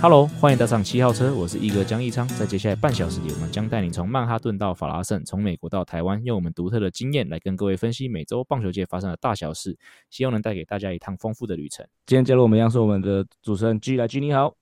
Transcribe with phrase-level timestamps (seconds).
[0.00, 2.26] Hello，欢迎搭上七号车，我是一哥江一昌。
[2.28, 9.76] 在接下来半小时里，我们将带你从曼哈顿到法拉盛，从美国到台湾，用我们独特的经验来跟各位分析美洲棒球界发生的大小事，
[10.08, 11.84] 希望能带给大家一趟丰富的旅程。
[12.06, 14.56] 今天加入我们一样是我们的主持人 G 来 G，你好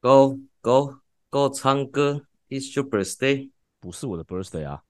[0.00, 0.94] ，Go Go
[1.28, 3.50] Go，唱歌，It's your birthday，
[3.80, 4.82] 不是我的 birthday 啊，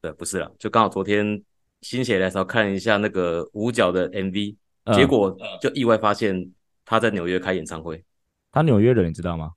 [0.00, 1.42] 对，不是了，就刚好昨天
[1.80, 6.52] 心血来潮看一下那个五角的 MV，、嗯、结果就意外发现。
[6.94, 8.04] 他在纽约开演唱会，
[8.52, 9.50] 他纽约人，你知道吗？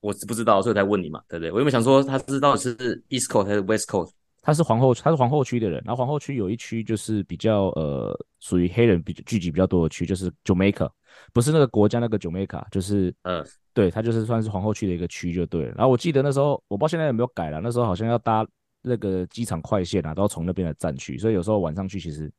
[0.00, 1.52] 我是不知道，所以才问你嘛，对不对？
[1.52, 4.10] 我有没有想说他是到底是 East Coast 还是 West Coast？
[4.42, 5.80] 他是皇后，他是皇后区的人。
[5.84, 10.90] 然后皇后区有一区就是比较呃属于黑人比聚集比较多的区，就是 Jamaica，
[11.32, 15.74] 不是那个国家那个 Jamaica，就是呃，对，他就是算是皇后区的一个区就对了。
[15.76, 18.44] 然后我记得那时候我不知道现在有没有改了，那时候好像要搭
[18.82, 22.32] 那个机场快线啊，都要从那边的站去，所以有时候晚上去其实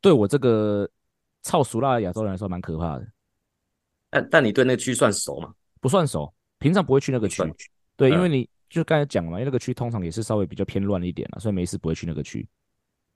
[0.00, 0.88] 对我这个
[1.42, 3.06] 超熟辣的亚洲人来说蛮可怕的。
[4.12, 5.54] 但但你对那个区算熟吗？
[5.80, 7.42] 不算熟，平常不会去那个区。
[7.96, 12.46] 对，因为你就刚才讲了嘛，因为那个区通常也是稍微比较偏乱一点了，所以没事不会去那个区。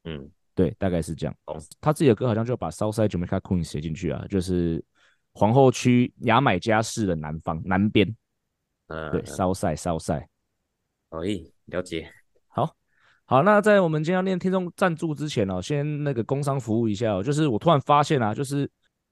[0.04, 1.36] 嗯，对，大概是这样。
[1.44, 4.82] 哦，他自己的歌好像就把 Southside Jamaica Queens 写进去啊，就是
[5.34, 8.08] 皇后区牙买加市的南方南边。
[8.86, 10.24] 嗯，对，Southside Southside。
[11.10, 12.10] 可以了解。
[12.48, 12.74] 好，
[13.26, 18.66] 好，那在我们今天要念听众赞助之前哦，先那个工商服务一下哦，就是我突然发现啊，就是。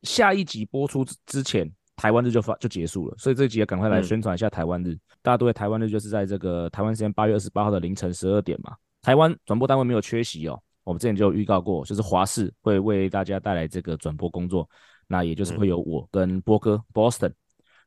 [0.04, 4.92] 下一集播出之前，台湾日就发就结束了，所以这一集也赶快来宣传一下台湾日。
[4.92, 8.76] 嗯、大家都会台湾日就是在这个台湾时间八月二十八号的凌晨十二点嘛。
[9.02, 14.68] 台湾转播单位没有缺席哦，我们之前就有预告过，就是华视会为大家带来这个转播工作，
[15.06, 17.32] 那也就是会有我跟波哥 Boston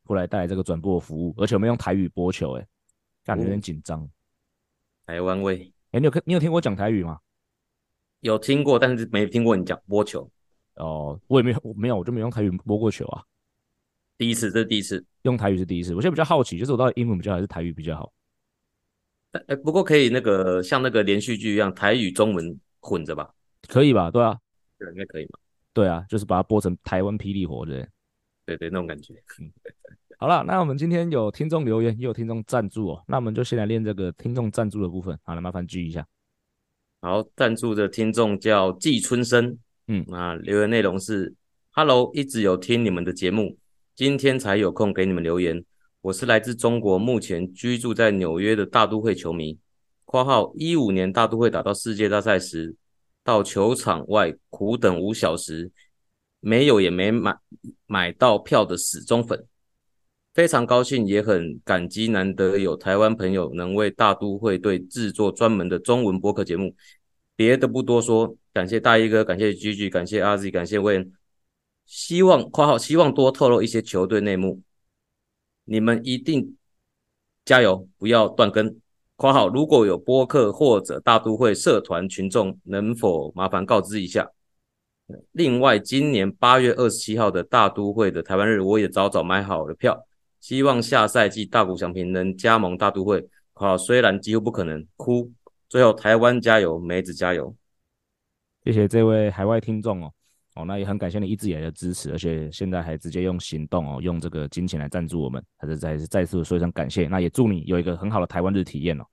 [0.03, 2.67] 过来带来这个转播服务，而且我们用台语播球，哎，
[3.23, 4.07] 感觉有点紧张。
[5.05, 7.19] 台湾味，哎，你有你有听过讲台语吗？
[8.21, 10.29] 有听过，但是没听过你讲播球。
[10.77, 13.23] 哦，我也没有，我没有，我就没用台语播过球啊。
[14.17, 15.93] 第一次，这是第一次用台语是第一次。
[15.93, 18.11] 我现在比较好奇，就是我到底英文比较好还是台语比较好？
[19.31, 23.29] 哎、欸，不过可以那个像那个连续剧一样，台语中文混着吧？
[23.67, 24.09] 可以吧？
[24.09, 24.39] 对啊，
[24.79, 25.37] 对，应该可以嘛？
[25.73, 27.87] 对啊，就是把它播成台湾霹雳火的。
[28.45, 29.13] 对对，那种感觉。
[29.39, 29.51] 嗯，
[30.17, 33.03] 好了，那我们今天有听众留言，也有听众赞助哦。
[33.07, 35.19] 那我们就先来练这个听众赞助的部分。
[35.23, 36.07] 好了，麻烦记一下。
[37.01, 39.59] 好，赞助的听众叫季春生。
[39.89, 41.33] 嗯，那留言内容是
[41.71, 43.57] ：Hello，一直有听你们的节目，
[43.95, 45.63] 今天才有空给你们留言。
[46.01, 49.57] 我是来自中国，目前居住在纽约的大都会球迷。
[50.03, 52.75] 括号一五年大都会打到世界大赛时，
[53.23, 55.71] 到球场外苦等五小时，
[56.41, 57.37] 没有也没买
[57.85, 59.45] 买到票的死忠粉，
[60.33, 66.75] 非常高兴，也很感激，难得有台湾朋友能为大都会队制作专门的中文播客节目。
[67.37, 71.11] 别的不多说，感谢大衣哥，感谢 GG，感谢阿 Z，感谢 Wayne。
[71.85, 74.63] 希望括号希望多透露一些球队内幕，
[75.65, 76.57] 你们一定
[77.45, 78.75] 加油，不要断更。
[79.15, 84.27] 括号如果有播客或者大都会社团群众，能否麻烦告知一下？
[85.33, 90.03] 另外，今年八月二十七号的大都会的台湾日，我也早早买好了票，
[90.41, 93.21] 希望下赛季大谷翔平能加盟大都会。
[93.53, 95.31] 括号虽然几乎不可能，哭。
[95.69, 97.55] 最后，台湾加油，梅子加油！
[98.67, 100.13] 谢谢这位海外听众哦，
[100.55, 107.07] 哦，那也很感谢你一直以来的支持，而且现在还直接用行动哦，用这个金钱来赞助我们，还是再再次说一声感谢。
[107.07, 109.05] 那也祝你有一个很好的台湾日体验哦。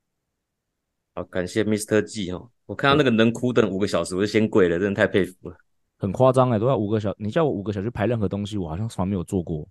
[1.14, 2.02] 好，感谢 Mr.
[2.02, 5.56] G 哦，我看到那个能苦等五个小时，我就先跪了，真的太佩服了，
[5.98, 9.64] 很夸张哎，都要五个小，你叫我五个小时排任何东西，我好像从来没有做过。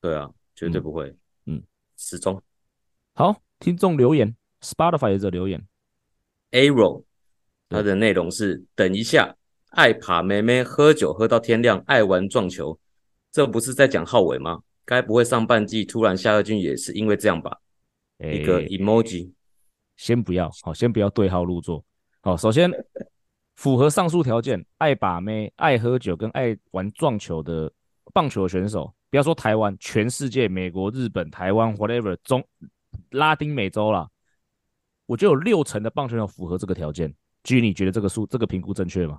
[0.00, 1.10] 对啊，绝对不会，
[1.44, 1.62] 嗯，嗯
[1.98, 2.42] 始终。
[3.12, 5.62] 好，听众留言，Spotify 也在留言。
[6.52, 7.04] Arrow，
[7.72, 9.34] 它的内容是：等一下，
[9.70, 12.78] 爱爬妹妹喝酒喝到天亮，爱玩撞球，
[13.30, 14.60] 这不是在讲浩伟吗？
[14.84, 17.56] 该不会上半季突然下二军也是因为这样吧？
[18.18, 19.32] 欸、一个 emoji，
[19.96, 21.84] 先不要，好，先不要对号入座。
[22.20, 22.70] 好，首先
[23.56, 27.72] 符合上述条件，爱把妹、爱喝酒跟爱玩撞球的
[28.12, 32.44] 棒球选手，不要说台湾，全世界，美国、日本、台湾，whatever，中
[33.10, 34.08] 拉丁美洲啦。
[35.06, 37.12] 我就有六成的棒球手符合这个条件。
[37.42, 39.18] G，你觉得这个数、这个评估正确吗？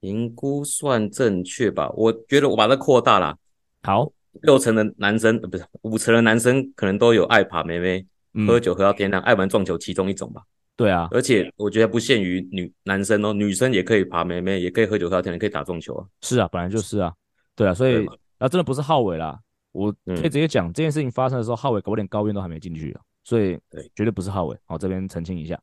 [0.00, 1.90] 评估算正确吧。
[1.90, 3.36] 我觉得我把它扩大了。
[3.82, 4.10] 好，
[4.42, 8.04] 六成的男生，呃，不是五成的男生，可能都有爱爬妹妹、
[8.34, 10.42] 嗯、喝酒喝到天亮、爱玩撞球其中一种吧。
[10.74, 16.06] 对啊，而且我觉得不限于女男生哦，女生也可以爬妹妹，也可以喝酒喝到天，亮可以打撞球啊。
[16.22, 17.12] 是啊，本来就是啊，
[17.54, 18.06] 对啊，所以
[18.38, 19.38] 啊，真的不是浩伟啦，
[19.72, 24.58] 我可以直接讲、嗯、这件事情发生的时候，浩伟搞点高院都还没进去啊，所以对，绝对不是浩伟。
[24.64, 25.60] 好，这边澄清一下，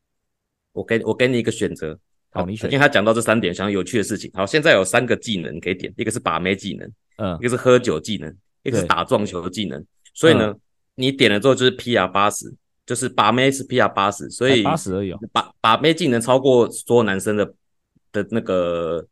[0.72, 1.98] 我给我给你一个选择，
[2.30, 2.70] 好，你选。
[2.70, 4.30] 因为他讲到这三点，想要有趣的事情。
[4.34, 9.84] 好，现在有三个技能可以点，一个是把妹技能，嗯，一个是喝酒技能，一个是打撞球的技能。
[10.14, 10.60] 所以呢，嗯、
[10.94, 12.54] 你点了之后就是 PR 八十。
[12.86, 15.14] 就是把妹是 PR 八十，所以八十而已。
[15.30, 17.54] 把把妹技能超过所有男生的
[18.10, 19.06] 的那个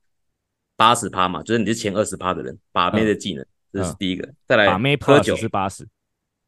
[0.75, 4.26] 八十趴嘛，就是你是前二十趴的人，把妹的技能、嗯、这是第一个。
[4.26, 5.87] 嗯、再来把妹喝酒是八十，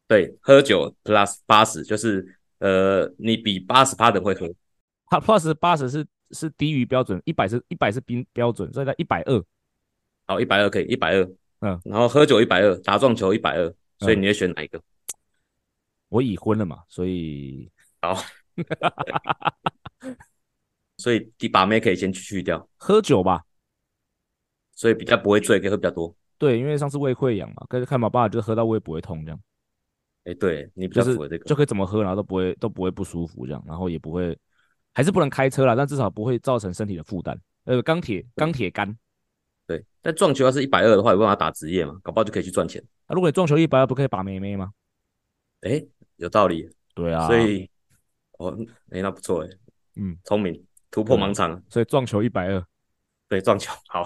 [0.09, 4.51] 对，喝酒 plus 八十就是呃，你比八十趴的会喝。
[5.11, 9.43] 它 plus 八十是是低于标准，一百是一百是比标准，所以它一百二。
[10.25, 11.23] 好，一百二可以，一百二。
[11.59, 14.79] 嗯，然后喝酒一百二，打撞球一百二，所以你会选哪一个？
[14.79, 14.83] 嗯
[16.11, 17.71] 我已婚了嘛，所以
[18.01, 18.17] 好，
[20.97, 23.45] 所以第把妹可以先去去掉，喝酒吧，
[24.75, 26.13] 所以比较不会醉，可以喝比较多。
[26.37, 29.39] 对，因为上次胃溃疡嘛，可是看嘛，爸爸就喝到胃不会痛这样。
[30.25, 34.37] 哎、欸，对你比较符合这个，就是、就可以怎么喝，然后都不会都不会不舒服这样，然后也不会，
[34.93, 37.39] 还是不能开车啦，但至少不会造成身体的负担。
[37.65, 38.97] 呃，钢铁钢铁杆，
[39.67, 41.99] 对，但撞球要是一百二的话，有办法打职业嘛？
[42.03, 42.83] 搞不好就可以去赚钱。
[43.07, 44.71] 那、啊、如果你撞球一百二，不可以把妹妹吗？
[45.61, 45.87] 哎、欸。
[46.17, 47.67] 有道理，对啊，所以
[48.33, 48.55] 哦，
[48.91, 49.49] 哎、欸，那不错哎，
[49.95, 52.63] 嗯，聪明，突破盲肠，所以撞球一百二，
[53.27, 54.03] 对，撞球，好，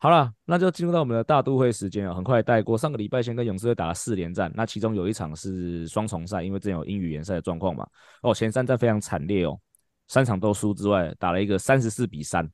[0.00, 2.78] 好，好了，那就进入到我们的大都会时间啊，很快带过。
[2.78, 7.84] 上个礼拜先跟勇士队打了四连战，那其中有一场是双重赛，因为之前有英语联赛的状况嘛。
[8.22, 9.58] 哦，前三战非常惨烈哦，
[10.06, 12.48] 三场都输之外，打了一个三十四比三，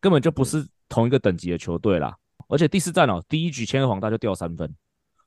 [0.00, 2.14] 根本就不是同一个等级的球队啦。
[2.48, 4.70] 而且第四战哦，第一局千贺滉大就掉三分，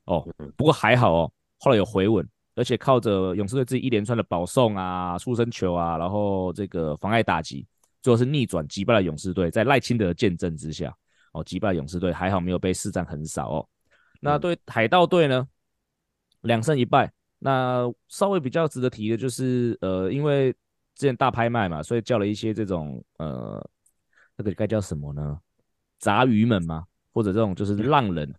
[0.04, 0.24] 哦，
[0.56, 1.32] 不过还好哦。
[1.58, 2.24] 后来有回稳，
[2.54, 7.66] 而且靠着勇士队自己一连串的保送啊、出身球啊，然后这个妨碍打击，
[8.02, 9.50] 最后是逆转击败了勇士队。
[9.50, 10.94] 在赖清德的见证之下，
[11.32, 13.68] 哦，击败勇士队，还好没有被四战横扫哦。
[14.20, 15.46] 那对海盗队呢，
[16.42, 17.12] 两胜一败。
[17.38, 20.52] 那稍微比较值得提的就是，呃，因为
[20.94, 23.64] 之前大拍卖嘛，所以叫了一些这种呃，
[24.36, 25.38] 那个该叫什么呢？
[25.98, 28.34] 杂鱼们嘛，或者这种就是浪人、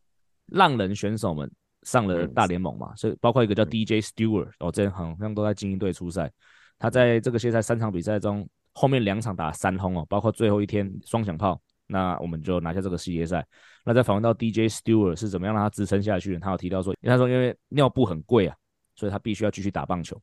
[0.48, 1.52] 浪人选手们。
[1.84, 6.32] 上了大联盟嘛，所以包括一个叫 DJ Stewart，哦，这好像都在精英队出赛。
[6.78, 11.60] 他在这个现在三场比赛中，后面两场打三轰哦，包括最后一天双响炮，
[11.92, 13.46] 那我们就拿下这个系列赛。
[13.84, 18.56] 那在访问到 DJ Stewart 是怎么样让他支撑下去的，他有提到说，因为他说因为尿布很贵啊，
[18.96, 20.20] 所以他必须要继续打棒球。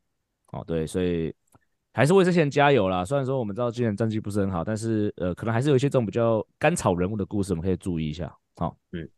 [0.53, 1.35] 哦，对，所以
[1.93, 3.05] 还是为这些人加油啦。
[3.05, 8.35] 虽然说我们知道今年战绩不是很好，但是呃，可能还是有一些这种比较甘草人物的故事，我们可以注意一下。
[8.57, 9.09] 好，嗯，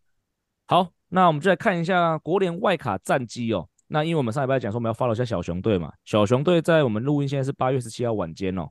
[0.67, 0.89] 好。
[1.13, 3.69] 那我们就来看一下国联外卡战绩哦。
[3.89, 8.71] 那因为我们上礼拜讲说我们要 follow 一下小熊队嘛，小熊队在我们录音现在是八月十七号晚间哦，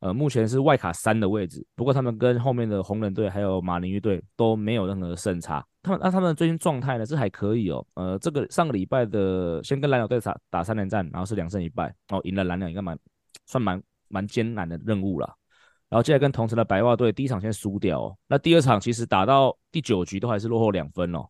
[0.00, 1.66] 呃，目前是外卡三的位置。
[1.74, 5.64] 不过他们跟后面的红人队还有马林鱼队都没有任何的胜差。
[5.82, 7.86] 他们那他们最近状态呢是还可以哦。
[7.94, 12.98] 呃，这个上个礼拜的先跟蓝鸟队打打三连战，然后是两胜一败哦，赢了蓝鸟应该蛮
[13.46, 15.26] 算蛮蛮艰难的任务了。
[15.88, 21.26] 然后接下来跟同城的白袜队第一场先输掉哦，那第二场其实打到第九局都还是落后两分哦。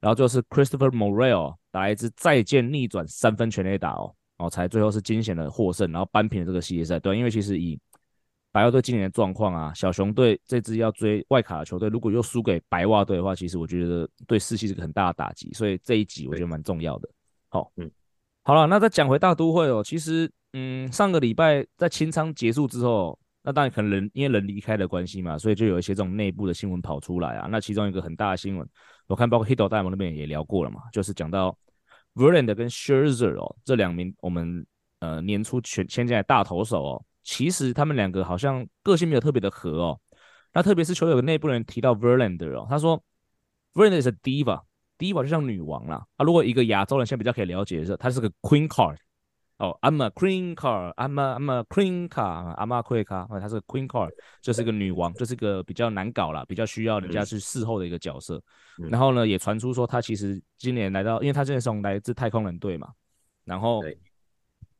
[0.00, 6.98] 然后就是 Christopher Morel 打一支再见逆转三分全垒打哦，哦才最后是惊险的获胜，然后扳平了这个系列赛。
[6.98, 7.78] 对，因为其实以
[8.52, 15.52] 白袜队今年的状况啊，小熊队这支要追外卡的球队，如果又输给白袜队的话，其实我觉得对士气是个很大的打击。
[15.52, 17.08] 所以这一集我觉得蛮重要的。
[17.48, 17.90] 好，嗯，
[18.42, 27.46] 好了，那再讲回大都会哦，其实嗯，上个礼拜在清仓结束之后，那当然可能人因为人离开的关系嘛，所以就有一些这种内部的新闻跑出来啊。
[27.48, 28.68] 那其中一个很大的新闻。
[29.06, 31.56] 我看包括 Hito 大联盟那边也聊过了嘛，就是讲到
[32.14, 34.66] Verlander 跟 Scherzer 哦，这两名我们
[35.00, 40.00] 呃年初签签进来大投手哦，其实他们两个好像个性没有特别的合哦。
[40.52, 43.00] 那特别是球队有个内部人提到 Verlander 哦，他说
[43.72, 46.04] Verlander 是 diva，diva 就像女王啦。
[46.16, 48.96] 啊，如果一个亚洲人现在比较可以了解的是，他是个 Queen Card。
[49.58, 54.10] 哦、oh,，I'm a queen card，I'm a I'm a queen card，I'm a queen card，她是个 queen card，
[54.40, 58.42] 就是一个女王，就是一个比较难搞啦，比较需要人家去侍候的一个角色。
[58.82, 62.88] 嗯、然后呢，也传出说她其实今年来到，因为她之前是从来自太空人队嘛，
[63.44, 63.82] 然后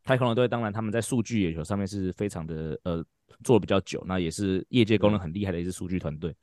[0.04, 3.04] 太空人队当然他们在数据野球上面是非常的呃
[3.44, 6.34] 做的比较久，那也是业界公认很厉害的一支数据团队。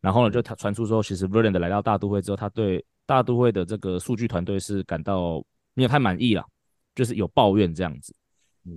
[0.00, 6.44] 然后呢，就他传出说，其实 Verlander 来到大都会之后，他对大都会的这个数据团队是感到没有太满意了。
[6.94, 8.14] 就是有抱怨这样子，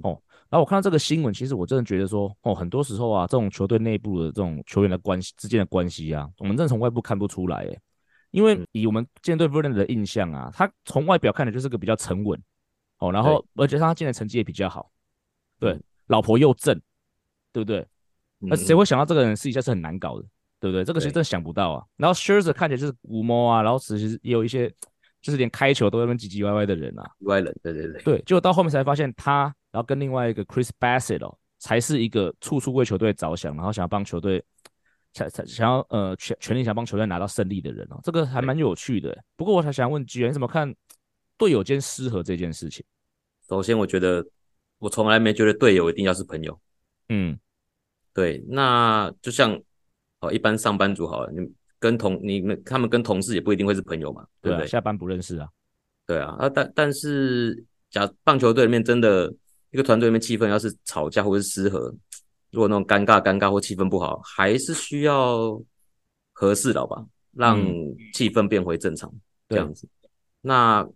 [0.01, 0.17] 哦，
[0.49, 7.77] 然后我看到这个新闻，其实我真的觉得说，哦，很多时候啊，这种球队内部的这种球员的关系之间的关系啊，我们真的从外部看不出来，诶，
[8.31, 12.41] 因为以我们今天对 Verlander 的印象啊，他从外表看的就是个比较沉稳，
[13.07, 14.91] 哦，然后而且他今年成绩也比较好，
[15.59, 16.79] 对，老婆又正，
[17.51, 17.85] 对不对？
[18.39, 20.25] 那谁、嗯、会想到这个人私底下是很难搞的，
[20.59, 20.83] 对不对？
[20.83, 21.83] 这个其实真的想不到啊。
[21.95, 24.69] 然后 Scherzer 看起来就是古猫啊，然后其实也有一些
[25.21, 28.17] 就是连开球都在那边唧唧歪歪的人啊，歪人，对对对，对。
[28.25, 34.43] 结果到后面才发现他，然后跟另外一个 Chris Bassett 哦，才是一个处处为球队着想，然后想要帮球队，
[35.13, 39.17] 想想想要呃全全力想帮球队拿到胜利的人哦，这个还蛮有趣的。
[39.35, 40.75] 不过我才想问 G，你怎么看
[41.38, 42.85] 队友间失和这件事情？
[43.47, 44.25] 首先，我觉得
[44.79, 46.59] 我从来没觉得队友一定要是朋友。
[47.09, 47.37] 嗯，
[48.13, 49.61] 对，那就像
[50.19, 51.47] 哦，一般上班族好了，你
[51.77, 54.63] 跟同你们他们跟同事也不一定会是朋友嘛，对不对？
[54.63, 55.47] 对啊，下班不认识啊。
[56.07, 59.31] 对啊，啊，但但是假棒球队里面真的
[59.69, 61.93] 一个团队里面气氛要是吵架或是失和，
[62.49, 65.61] 如果那种尴尬尴尬或气氛不好，还是需要
[66.33, 67.59] 和事佬吧，让
[68.11, 69.87] 气氛变回正常，嗯、这样子。
[70.41, 70.87] 那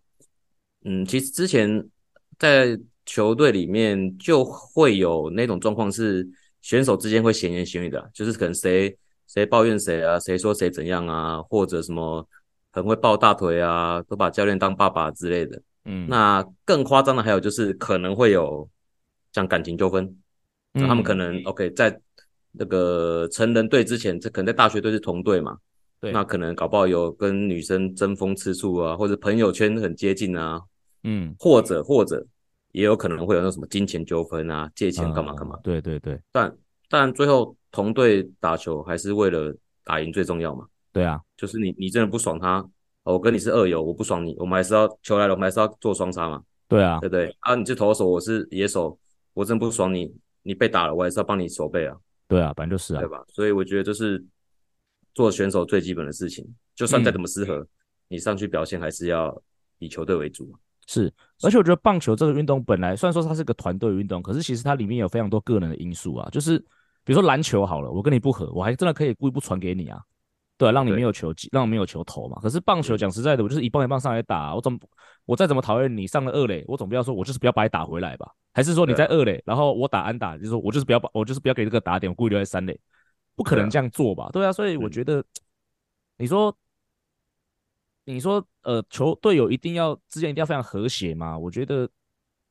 [0.84, 1.88] 嗯，其实之前。
[2.40, 6.28] 在球队里面就会有那种状况，是
[6.62, 12.26] 选手之间会闲言闲语的，就是可能谁谁抱怨谁啊，谁说谁怎样啊，或者什么
[12.72, 15.62] 很会抱大腿啊，都把教练当爸爸之类的。
[15.86, 18.70] 嗯，那更夸张的还有就是可能会有
[19.34, 20.16] 像感情纠纷，
[20.74, 22.00] 那他们可能 OK 在
[22.52, 25.58] 那个成人队之前，这可能在大学队是同队嘛，
[26.00, 30.62] 对，那可能搞不好有跟女生争风吃醋啊，或者朋友圈很接近啊。
[31.04, 32.26] 嗯，或者或者
[32.72, 35.56] 也有可能会有那什么金钱纠纷啊，借钱干嘛干嘛。
[35.56, 36.58] 嗯、对对对，但
[36.90, 40.68] 但最后同队打球还是为了打赢最重要嘛。
[40.92, 42.68] 对啊，就是你你真的不爽他，
[43.04, 46.44] 我跟你是二友，我不爽你，我们还是要球来了，我们还是要做双杀嘛。
[46.68, 47.36] 对啊，对不对？
[47.40, 48.98] 啊，你是投手，我是野手，
[49.34, 50.14] 我真不爽你，
[50.44, 51.96] 你被打了，我还是要帮你守备啊。
[52.28, 53.24] 对啊，反正就是啊，对吧？
[53.30, 54.24] 所以我觉得就是
[55.16, 57.68] 做选手最基本的事情，就算再怎么失和，嗯、
[58.10, 59.42] 你上去表现还是要
[59.80, 60.52] 以球队为主。
[60.92, 66.28] 是，而且我觉得棒球这个运动本来虽然说它是个团队运动，可是其实它里面有非常多个人的因素啊。
[66.32, 66.58] 就是
[67.04, 70.02] 比如说篮球好了，我跟你不合，我还真的可以故意不传给你啊，
[70.58, 72.40] 对啊，让你没有球，让你没有球投嘛。
[72.42, 74.80] 可是棒球讲实在的，我就是一棒一棒上来打啊，我怎么
[75.26, 78.28] 我再怎么讨厌你上了二垒，我总不要说我就是不要把你打回来吧？
[78.52, 82.76] 还是说你在二垒，然后我打安打，就是说我就是不要把我就是不要给这个打点，我故意留在三垒，
[83.36, 84.28] 不可能这样做吧？
[84.34, 85.24] 对啊，所以我觉得
[86.18, 86.52] 你说。
[88.14, 91.38] 你说，呃，球队友一定要之间一定要非常和谐吗？
[91.38, 91.88] 我觉得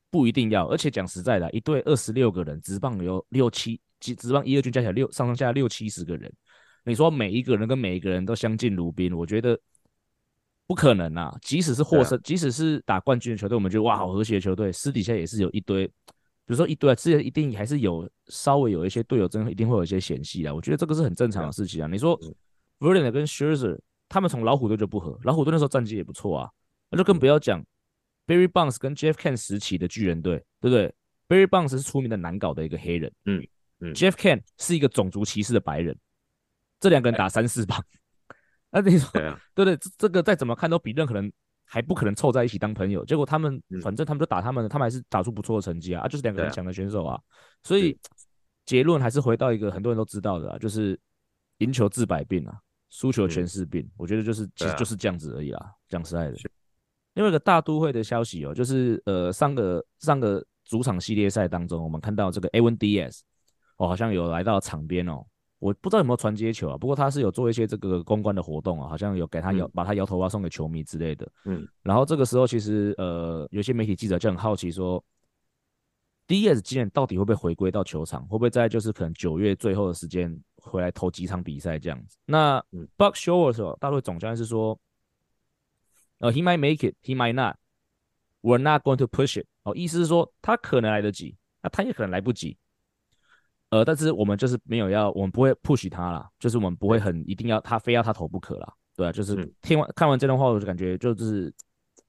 [0.09, 0.65] 不一定要。
[0.69, 6.31] 而且讲实在的，一队二十六个人，直棒有六七，直棒一二军加起来六上上下下六七十个人。
[6.85, 9.59] 你说每一个人跟每一个人都相敬如宾，我觉得
[10.65, 11.37] 不可能啊。
[11.41, 15.93] 即使是获胜，啊、即使是打冠军的球队，我们觉得哇，好和谐的球队，私底下也是有一堆，比
[16.45, 20.53] 如说一堆，之前一定还是有稍微有一些队友真的一定会有一些嫌隙啊。
[20.53, 21.87] 我觉得这个是很正常的事情啊。
[21.91, 22.17] 你说
[22.79, 23.77] Verlander 跟 Scherzer
[24.09, 26.51] 他们从老虎队就不合，老虎队那时候战绩也不错啊，
[26.89, 27.63] 那就更不要讲
[28.25, 30.93] Barry Bonds 跟 Jeff Kent 时期的巨人队，对不对
[31.27, 33.47] ？Barry Bonds 是出名的难搞的一个黑人，嗯
[33.79, 35.97] 嗯，Jeff Kent 是一个种族歧视的白人，
[36.79, 37.81] 这两个人打三四棒，
[38.71, 39.77] 那你说对不对？
[39.77, 41.31] 这这个再怎么看都比任何人
[41.65, 47.21] 还不可能凑在一起当朋友，结果他们反正他们就打他们，他们还是打出不错的成绩啊，啊，就是两个人强的选手啊，
[47.63, 47.97] 所以
[48.65, 50.99] 结论还是回到一个很多人都知道的啊，就是
[51.59, 52.59] 赢球治百病啊。
[52.89, 55.71] 输球全是病，嗯、我觉得就是其实就是这样子而已啦。
[55.87, 56.37] 讲、啊、实在的，
[57.13, 63.19] 另外一个大都会的消息哦、喔，就是呃上个上个主场系列赛当中，我们看到这个 Edwin Diaz
[63.77, 65.23] 哦，好像有来到场边哦，
[65.59, 71.31] 我不知道有没有传接球啊，不过他是有做一些这个公关的活动啊，好像有给他摇、嗯、把他摇头啊送给球迷之类的。
[71.45, 75.03] 嗯，然后这个时候其实呃有些媒体记者就很好奇说
[76.27, 80.39] ，Diaz 今年到底会不会回归到球场，会不会在就是可能九月最后的时间？
[80.69, 82.17] 回来投几场比赛这样子。
[82.25, 82.63] 那
[82.97, 84.79] Buck Showalter 大陆总教练是说，
[86.19, 87.57] 呃，He might make it, he might not.
[88.41, 89.47] We're not going to push it。
[89.63, 92.57] 哦，意思是说他可能来得及，那他也可能来不及。
[93.69, 98.73] 呃，但是我们就是没有要，我们不会 push 他啦，就是我们不会很一定要他非要他投不可啦。
[98.95, 101.53] 对啊，就是听完看完这段话，我就感觉就是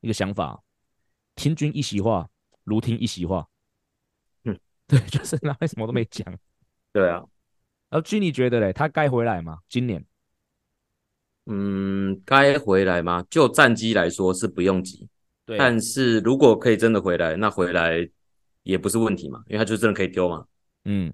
[0.00, 0.62] 一个想法：
[1.34, 2.28] 听君一席话，
[2.64, 3.46] 如听一席话。
[4.44, 6.38] 嗯， 对，就是他为什么都没讲。
[6.92, 7.24] 对啊。
[7.90, 9.58] 而 G 觉得嘞，他该回来吗？
[9.68, 10.04] 今年，
[11.46, 13.24] 嗯，该回来吗？
[13.28, 15.08] 就战绩来说是不用急，
[15.44, 15.58] 对。
[15.58, 18.08] 但是如果可以真的回来，那回来
[18.62, 20.46] 也不是问题嘛，因为他就真的可以丢嘛。
[20.84, 21.12] 嗯，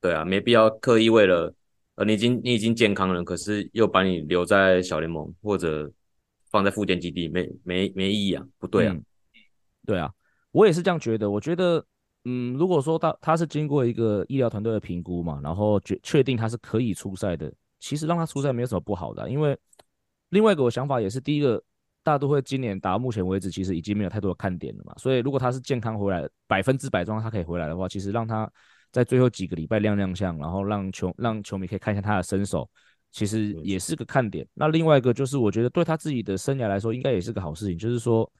[0.00, 1.54] 对啊，没必要刻意为了
[1.94, 5.90] 呃，你已经你已经健康了，可是又把你留在小联盟或者
[6.50, 8.92] 放在复健基地，没没没意义啊，不对啊。
[8.92, 9.02] 嗯，
[9.86, 10.12] 对啊，
[10.52, 11.82] 我也是这样觉得，我觉得。
[12.24, 19.56] 嗯，如果说他他是经过一个医疗团队的评估嘛，然后确确定他是可以出赛的，其实让他出赛没有什么不好的啊，因为
[20.28, 21.62] 另外一个我想法也是，第一个
[22.02, 24.94] 大都会今年打到目前为止，其实已经没有太多的看点了嘛。
[24.98, 28.50] 所以如果他是健康回来，百分之百状态他可以回来的话，其实让他
[28.92, 32.68] 在最后几个礼拜亮亮相，然后让球让球迷可以看一下他的身手，
[33.12, 34.46] 其实也是个看点。
[34.54, 38.30] 那另外一个就是，我觉得对他自己的生涯来说，应该也是个好事情，就是说，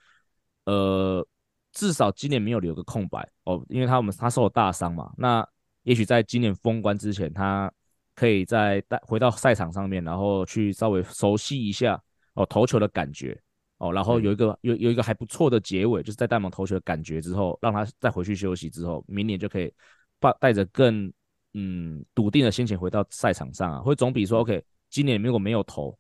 [0.65, 1.27] 呃，
[1.73, 5.13] 至少今年没有留个空白哦，因为他们他受了大伤嘛。
[5.17, 5.47] 那
[5.83, 7.73] 也许在今年封关之前，他
[8.15, 12.01] 可以再带回到赛场上面，然后去稍微熟悉一下
[12.35, 13.41] 哦投球的感觉。
[13.79, 19.73] 哦，然后有一个有有一个还不错的结尾，就是在戴蒙投球的感觉之后，让他再回去休息之后，明年就可以
[20.19, 21.11] 带带着更
[21.55, 25.99] 嗯笃定的心情回到赛场上啊，会总比说 OK，今年如果没有投，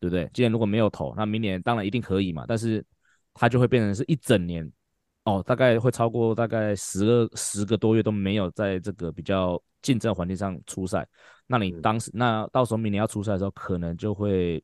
[0.00, 0.28] 对不对？
[0.34, 2.84] 今年如果没有投，那明年当然一定可以嘛，但是
[3.32, 4.68] 他就会变成是一整年
[5.24, 11.06] 哦，大概会超过大概十个十个多月都没有在这个比较竞争环境上出赛，
[11.46, 14.62] 那你当时那到时候明年要出赛的时候，可能就会。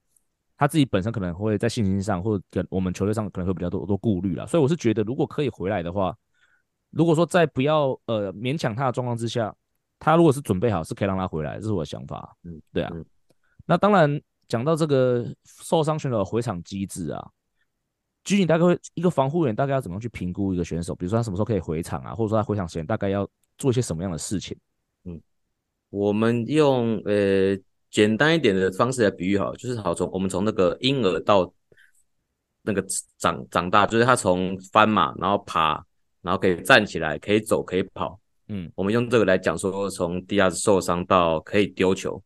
[0.59, 6.17] 他自己本身可能会在信心上，或者跟我们球队上可能会比较多多顾虑啦，所以我是觉得，如果可以回来的话，
[6.89, 9.55] 如果说在不要呃勉强他的状况之下，
[9.99, 12.35] 他如果是准备好，是可以让他回来，这是我的想法。
[12.45, 12.91] 嗯，对啊。
[13.67, 17.31] 那当然讲到这个受伤选手的回场机制啊，
[18.27, 20.95] 具体大概会一个防护员大概要怎么样去评估一个选手？
[20.95, 24.55] 比如说他什么时候可以回场啊，或者说他回场时间大概要做一些什么样的事情？
[25.05, 25.19] 嗯，
[25.89, 27.59] 我们用呃。
[27.89, 31.51] 简单一点的方式来比喻好，就是好从我们从那个婴儿到
[32.61, 32.85] 那个
[33.17, 35.83] 长长大，就是他从翻嘛，然后爬，
[36.21, 38.21] 然后可以站起来，可以走，可以跑。
[38.49, 42.23] 嗯，我们用这个来讲说，从第二次受伤到可以丢球，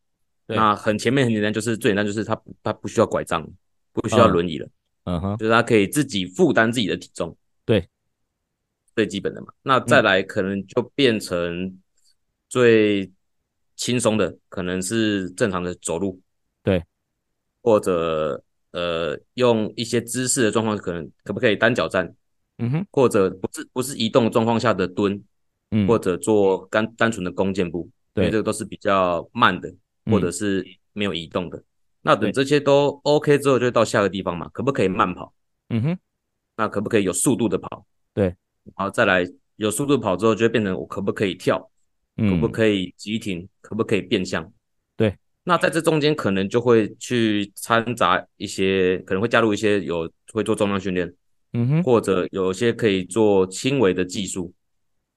[0.47, 3.47] 那很前面很简单，就是最简单就是他他不需要拐杖，
[3.93, 4.65] 不需要轮椅了。
[4.65, 4.71] 嗯
[5.05, 7.35] 哼，就是他可以自己负担自己的体重。
[7.65, 7.87] 对，
[8.95, 9.47] 最基本的嘛。
[9.63, 11.79] 那再来可能就变成
[12.47, 13.11] 最。
[13.77, 16.21] 轻松的可能是正常的走路，
[16.61, 16.83] 对，
[17.63, 22.13] 或者呃用一些姿势的状况，可能可不可以单脚站？
[22.59, 25.23] 嗯哼，或者不是不是移动状况下的蹲，
[25.71, 29.73] 嗯，或者做单单纯的弓箭步，对，这个都是比较慢的，
[30.05, 31.63] 或者是没有移动的。
[32.01, 35.33] 那等这些都 OK 之后，就到下个地方嘛，可不可以慢跑？
[35.69, 35.97] 嗯哼，
[36.57, 37.85] 那可不可以有速度的跑？
[38.13, 38.25] 对，
[38.75, 41.69] 然后再来有速度跑之后，就会变成我可不可以跳？
[42.17, 43.47] 可不可以急停？
[43.61, 44.51] 可不可以变向？
[44.97, 51.11] 对，那在这中间可能就会去掺杂一些，可能会加入一些有会做重量训练，
[51.53, 54.53] 嗯哼，或者有些可以做轻微的技术，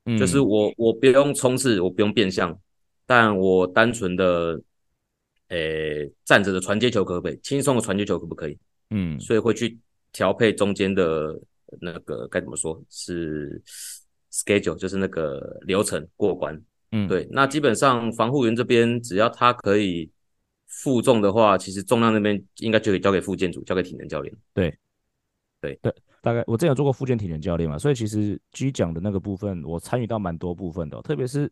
[0.06, 2.56] 嗯，就是我我不用冲刺，我不用变向，
[3.04, 4.58] 但我单纯的，
[5.54, 7.38] 诶站着的传接球可不可以？
[7.42, 8.58] 轻松的传接球可不可以？
[8.90, 9.78] 嗯，所以会去
[10.12, 11.38] 调配中间的
[11.80, 13.62] 那个该怎么说是
[14.32, 16.60] schedule，就是那个流程过关。
[16.90, 20.10] 嗯，对，那基本上防护员这边只要他可以
[20.66, 24.34] 负重的话，其实重量那边应该就可以交给副建组，交给体能教练。
[24.52, 24.76] 对，
[25.60, 31.50] 对对，大概我之前有做过复健体能教练嘛，所以其实 G 讲的那个部分，我参与到蛮多部分的，特别是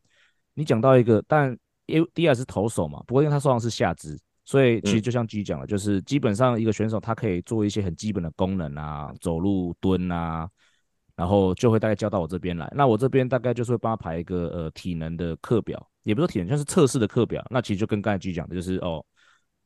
[0.55, 1.57] 你讲到一个，但
[1.93, 10.49] 因为第二是投手嘛，不过因为他受伤是下肢，所以其实就像 G 讲的，就是基本上一个选手他可以做一些很基本的功能啊，走路、蹲啊。
[11.15, 17.45] 然后就会大概交到我这边来，那我这边大概就是会帮他排一个呃体能的课表，也不是体能，就是测试的课表。
[17.51, 19.05] 那其实就跟刚才 G 讲的，就是哦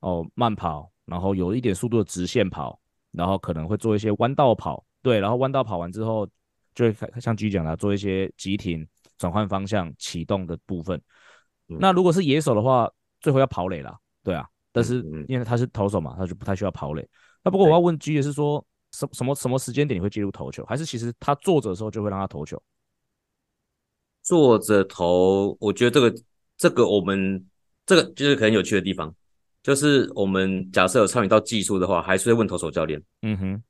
[0.01, 2.79] 哦慢跑，然后有一点速度的直线跑，
[3.13, 6.27] 然后可能会做一些弯道跑，对，然后弯道跑完之后，
[6.75, 8.87] 就会像 G 讲的做一些急停、
[9.17, 11.01] 转换方向、启动的部分。
[11.69, 17.09] 嗯、那如果是野手的话，最后要跑垒啦，对啊，但是因为他是投手嘛，他就不太需要跑垒。
[17.43, 18.65] 那不过我要问 G 的是说。
[18.93, 20.65] 什什么什么时间点你会介入投球？
[20.65, 22.63] 还是其实他坐着的时候就会让他投球？
[24.23, 26.23] 坐着投，我觉得这个
[26.57, 27.45] 这个我们
[27.85, 29.15] 这个就是很有趣的地方，
[29.63, 33.03] 就是我们假设有参与到技术的话，还是会问投手教练。
[33.21, 33.63] 嗯哼，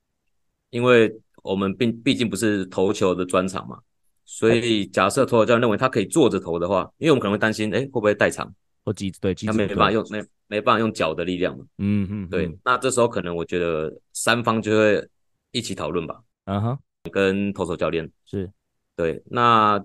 [0.70, 3.80] 因为我们毕毕竟不是投球的专场嘛，
[4.26, 8.52] 所以假设投手教练认为他可以坐着投的话，因为我们可能会担心，哎，会不会代偿？
[8.84, 11.64] 或机对机，他没办法用没没办法用脚的力量嘛。
[11.78, 15.08] 嗯嗯，对，那这时候可能我觉得三方就会。
[15.52, 16.20] 一起讨论吧。
[16.44, 16.78] 嗯哼，
[17.10, 18.50] 跟投手教练是，
[18.94, 19.82] 对，那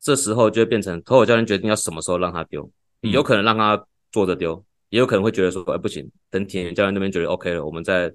[0.00, 2.68] 这时候就会变成投手教练决定要什么时候让他丢，
[3.02, 8.12] 有可能让他坐着丢，也有可能会觉得说，哎，不行，等体能教练那边觉得 OK 了，我们再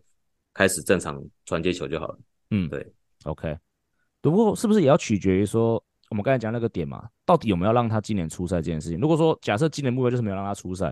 [0.53, 2.19] 开始正常传接球就好了。
[2.49, 2.85] 嗯，对
[3.23, 3.57] ，OK。
[4.21, 8.99] 不过是不是也要取决于说，我们刚才讲那个点嘛，到底有没有让他今年出赛这件事情？
[8.99, 10.87] 如果说假设今年目标就是没有让他出赛，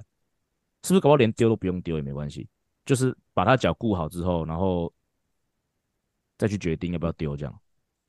[0.83, 2.47] 是不是搞不好连丢都不用丢也没关系，
[2.85, 4.91] 就是把他脚顾好之后，然后。
[6.39, 7.59] 再去决定要不要丢这样，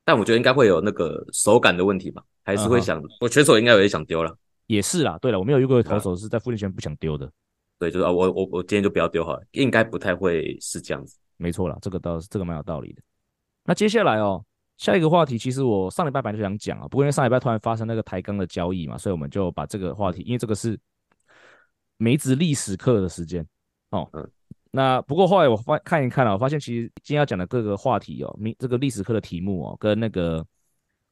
[0.05, 4.37] 但我觉得应该会有那个手感的问题吧，还是会想，我选手应该有点想丢了。
[4.67, 7.33] 也是啦，对了，我没有遇过投手是在复健前不想丢的。
[7.79, 11.17] 对，就是啊，我我我今天就不要丢好了，应该不太会是这样子。
[11.39, 13.01] 没错啦，这个倒是这个蛮有道理的。
[13.65, 14.45] 那接下来哦，
[14.79, 20.79] 下一个话题，其实我上礼拜本来就想讲啊，不过因为上礼拜突然发生那个台钢的交易嘛，所以我们就把这个话题，因为这个是
[21.99, 23.47] 梅子历史课的时间
[23.91, 24.09] 哦。
[24.13, 24.31] 嗯。
[24.71, 30.47] 那不过后来我发看一看啊，我发现其实今天要讲的各个话题哦，这个历史课的题目哦，跟那个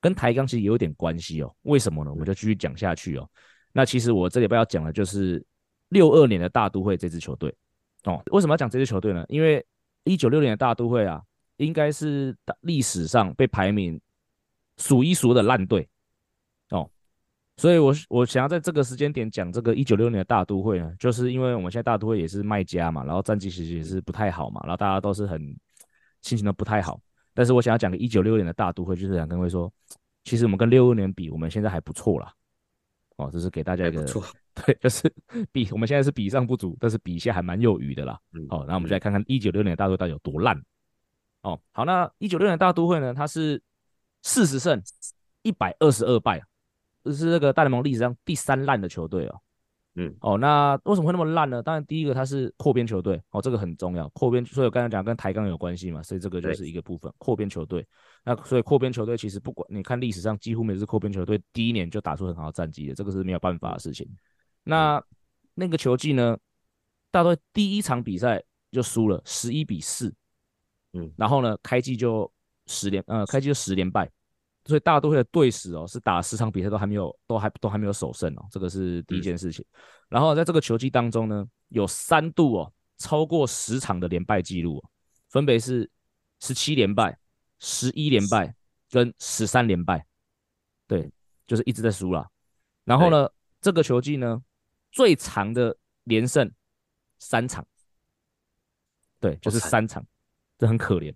[0.01, 1.53] 跟台钢其实也有点关系哦。
[1.63, 2.13] 为什么呢？
[2.13, 3.29] 我就继续讲下去哦。
[3.73, 5.45] 那其实我这礼拜要讲的就是
[5.89, 7.53] 六二年的大都会这支球队
[8.05, 8.23] 哦。
[8.31, 9.25] 为什么要讲这支球队呢？
[9.29, 9.65] 因为
[10.05, 11.21] 一九六年的大都会啊，
[11.57, 14.01] 应该是历史上被排名
[14.77, 15.89] 数一数二的烂队
[16.71, 16.91] 哦。
[17.57, 25.41] 所以我我想要在这个时间点讲这个一九六年的大都会呢，就是因为我们现在大都会也是卖家嘛，然后战绩其实也是不太好嘛，然后大家都是很
[26.21, 27.01] 心情都不太好。
[27.33, 29.73] 但是我想要讲个一九六六年的大都会，就是想跟各位说，
[30.25, 32.33] 其实我们跟六六年比，我们现在还不错啦。
[33.17, 34.23] 哦，这是给大家一个错，
[34.55, 35.11] 对，就是
[35.51, 38.19] 比我们现在是比上不足，但是比下还蛮有余的啦。
[38.35, 40.63] 嗯、哦，那我们就来看看一九六六年的大都会到底有多烂。
[41.47, 43.63] 哦，好，那一九六六年的大都会呢，他是
[44.23, 44.83] 四十胜
[45.43, 46.43] 一百二十二败，
[47.05, 49.41] 这是这个大联盟历史上第三烂的球队哦。
[49.95, 51.63] 嗯，哦，那为什么会那么烂呢？
[51.63, 54.09] 当然，第一个它是扩编球队，哦，这个很重要。
[54.11, 57.11] 扩编，所以我刚才讲跟台钢有关系嘛，所以这个就是一个部分。
[57.17, 57.87] 扩编球队，
[58.25, 64.07] 那所以扩编球队其实不管你看历史上，几乎每次扩编球队第一年就打出很好的战绩的，这个是没有办法的事情。
[64.65, 65.03] 那
[65.55, 66.37] 那个球季呢，
[67.11, 70.15] 大都会第一场比赛就输了十一比四，
[70.97, 72.31] 嗯，然后呢，开季就
[72.67, 74.11] 十连，呃，开季就十连败。
[74.65, 79.65] 所以大都会的队史哦，是打十场比赛都还没有，都还都还没有首胜哦，这个是第一件事情。
[79.71, 79.79] 嗯、
[80.09, 84.85] 然后在这个球季当中呢，有三度哦超过十场的连败记录，
[85.29, 85.89] 分别是
[86.41, 87.17] 十七连败、
[87.61, 88.53] 十一连败
[88.91, 90.05] 跟十三连败，
[90.89, 91.09] 对，
[91.47, 92.29] 就是一直在输了。
[92.83, 93.31] 然后呢，
[93.61, 94.43] 这个球季呢
[94.91, 96.51] 最长的连胜
[97.21, 97.65] 三场，
[99.21, 100.05] 对，就是三场，
[100.59, 101.15] 这很可怜。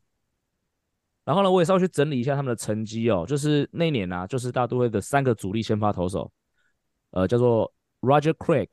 [1.25, 6.33] 然后呢，我也稍微去整理一下他们的成绩哦，就是那年啊，就是大都会的三个主力先发投手，
[7.11, 8.69] 呃，叫做 Roger Craig、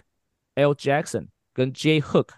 [0.55, 2.29] Al Jackson 跟 Jay Hook，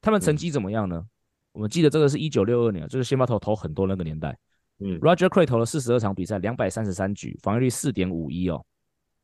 [0.00, 0.96] 他们成绩怎么样呢？
[0.96, 1.08] 嗯、
[1.52, 4.38] 我们记得这个是一九六二年，就是先发投投很多那个年代。
[4.78, 8.64] 嗯，Roger Craig 投了四十二场比赛，两百三十三局，防御率四点五一哦，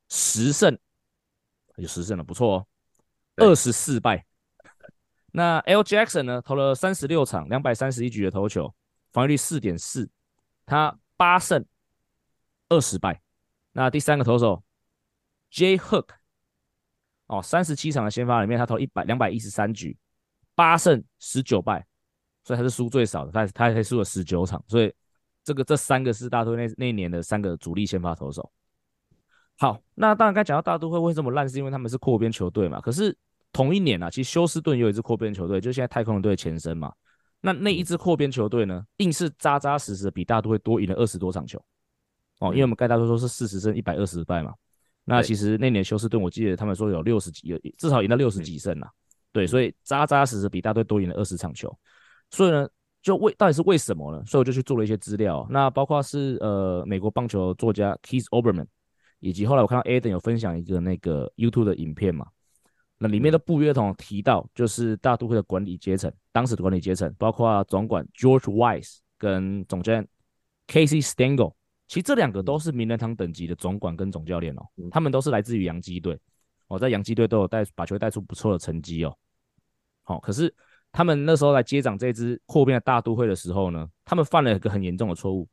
[0.09, 0.77] 十胜，
[1.77, 2.66] 有十胜了，不错哦，
[3.37, 4.27] 二十四败。
[5.37, 8.75] 那 L Jackson 呢，投了三十六场，两百三十一局的投球，
[9.12, 10.09] 防御率四点四。
[10.64, 11.62] 他八胜
[12.70, 13.20] 二十败，
[13.72, 14.64] 那第三个投手
[15.51, 16.09] J Hook
[17.27, 19.94] 哦，三十七场的先发里面，他投一百两百一十三局，
[20.55, 21.87] 八胜十九败，
[22.42, 24.90] 所以他是输最少的，他他才输了十九场，所以
[25.44, 28.51] 这个这三个是大都会那那一年的三个主力先发投手。
[29.59, 32.81] 好，那当然该讲到大都会为什么烂，是因为他们是扩编球队嘛。
[32.81, 33.14] 可是
[33.57, 36.92] 同一年啊，其实休斯顿也有一支扩编球队，就是现在太空人队的前身嘛。
[37.40, 41.59] 那那一支扩编球队呢，硬是扎扎实实的比大都会多赢了二十多场球
[42.40, 44.53] 哦，因为我们盖大都说是四十胜一百二十败嘛。
[45.07, 48.87] 那其实那年休斯顿，我记得他们说有六十几，有至少赢到六十几胜呐。
[49.33, 51.75] 对，所以扎扎实实比大都会多赢了二十场球。
[52.31, 52.69] 所以呢，
[53.01, 54.23] 就为到底是为什么呢？
[54.27, 55.47] 所以我就去做了一些资料。
[55.49, 58.66] 那包括是呃美国棒球作家 Keith Olbermann，
[59.21, 62.27] 以及后来我看到 Aden 有分享一个那个 YouTube 的影片嘛。
[62.98, 70.09] 那里面的不约而同提到，就是大都会的管理阶层，当时的管理阶层包括总管 George Wise 跟总教练
[70.66, 71.52] Casey Stengel，
[71.88, 76.18] 其实这两个都是名人堂等级的总管跟总教练哦，他们都是来自于洋基队
[76.68, 79.14] 哦，在洋基队都有带把球队带出不错的成绩哦。
[80.02, 80.54] 好，可是
[80.90, 85.46] 他们那时候来接掌这支扩编的大都会的时候呢，他们犯了一个很严重的错误，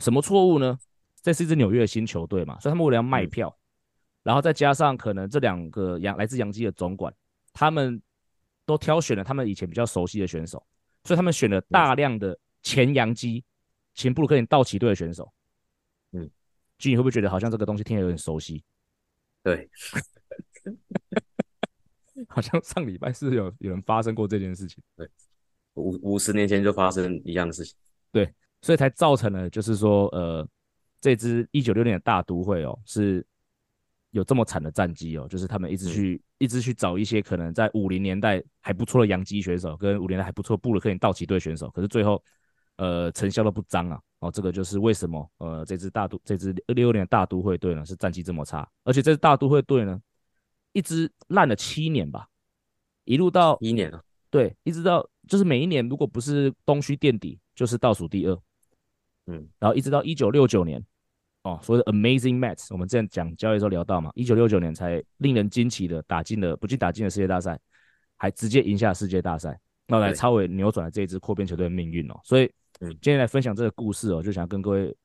[0.00, 0.78] 什么错误呢？
[1.22, 3.56] 这是一支纽约的新球队嘛，所以他们为了要卖票。
[4.24, 7.14] 然后再加上可能这两个洋来自洋基的总管，
[7.52, 8.00] 他们
[8.64, 10.66] 都挑选了他们以前比较熟悉的选手，
[11.04, 13.44] 所以他们选了大量的前洋基、
[13.94, 15.30] 前布鲁克林道奇队的选手。
[16.12, 16.30] 嗯，
[16.78, 18.64] 君，你会不会觉得好像这个东西听起来有点熟悉？
[19.42, 19.68] 对，
[22.26, 24.82] 好像上礼拜是有有人发生过这件事情。
[24.96, 25.06] 对，
[25.74, 27.76] 五五十年前就发生一样的事情。
[28.10, 28.32] 对，
[28.62, 30.48] 所以才造成了就是说，呃，
[30.98, 33.22] 这支一九六年的大都会哦是。
[34.14, 42.22] 有这么惨的战绩哦，就是他们一直去、嗯、一直去找一些可能在五零年代还不错的洋基选手，跟五零年代还不错布鲁克林道奇队选手，可是最后
[42.76, 44.00] 呃成效都不彰啊。
[44.20, 50.00] 哦，这个就是为什么呃这支大都这支六六年大都会队呢是战绩这么差，而且这支大都会队呢
[50.72, 52.28] 一直烂了七年吧，
[53.04, 54.00] 一路到一年了，
[54.30, 58.38] 对，一直到就是每一年如果不是东区垫底，就是倒数第二，
[59.26, 60.80] 嗯，然后一直到一九六九年。
[61.44, 67.58] 哦，所谓的 Amazing Mets，我们之前讲交易的时候聊到嘛，一九六九年才令人惊奇的打进了，不仅打进了世界大赛，
[68.16, 69.58] 还直接赢下世界大赛。
[69.86, 72.18] 那来超伟扭转了这一支扩编球队的命运哦。
[72.24, 74.96] 所以今天来分享这个故事哦，就想跟各位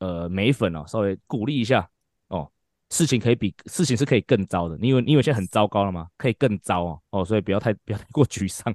[0.00, 1.88] 呃美粉哦稍微鼓励一下
[2.26, 2.50] 哦，
[2.90, 4.76] 事情可以比事情是可以更糟的。
[4.78, 6.08] 你以为你以为现在很糟糕了吗？
[6.16, 8.74] 可以更糟哦哦，所以不要太不要太过沮丧。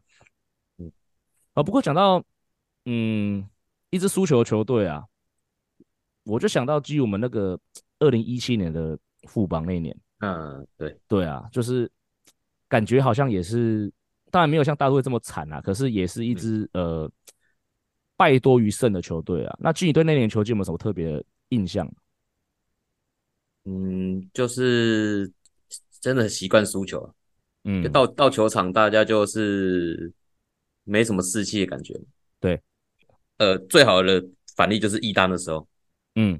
[0.77, 0.89] 嗯，
[1.53, 2.23] 啊，不过讲到
[2.85, 3.45] 嗯
[3.89, 5.05] 一支输球的球队啊，
[6.29, 7.59] 我就想到基于我们那个
[7.99, 9.95] 二零一七年的富邦那一年。
[10.19, 11.89] 嗯，对对啊，就是
[12.67, 13.91] 感觉好像也是，
[14.29, 17.11] 当然没有像大都会这么惨啊，可是也是一支、嗯、呃
[18.17, 19.57] 败多于胜的球队啊。
[19.59, 21.89] 那基你对那年球季有没有什么特别的印象？
[23.65, 25.31] 嗯，就是
[26.01, 27.13] 真的习惯输球，
[27.63, 30.11] 嗯，就到到球场大家就是
[30.83, 31.99] 没什么士气的感觉。
[32.39, 32.59] 对，
[33.37, 35.67] 呃，最好的反例就是义大的时候，
[36.19, 36.39] 嗯。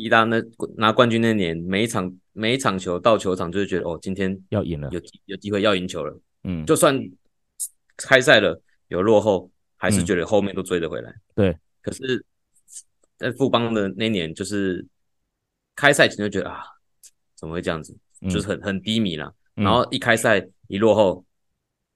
[0.00, 0.40] 义大那
[0.76, 6.16] 拿冠军那年，每一场每一场球到球场就是觉得哦，今天要赢了，有有机会要赢球了。
[6.44, 6.96] 嗯，就算
[7.96, 11.10] 开赛了有落后，还是觉得后面都追得回来。
[11.10, 12.24] 嗯、对，可是，
[13.16, 14.86] 在富邦的那年，就是
[15.74, 16.62] 开赛前就觉得啊，
[17.34, 17.92] 怎么会这样子？
[18.20, 19.34] 嗯、就是很很低迷了。
[19.54, 21.24] 然后一开赛一落后，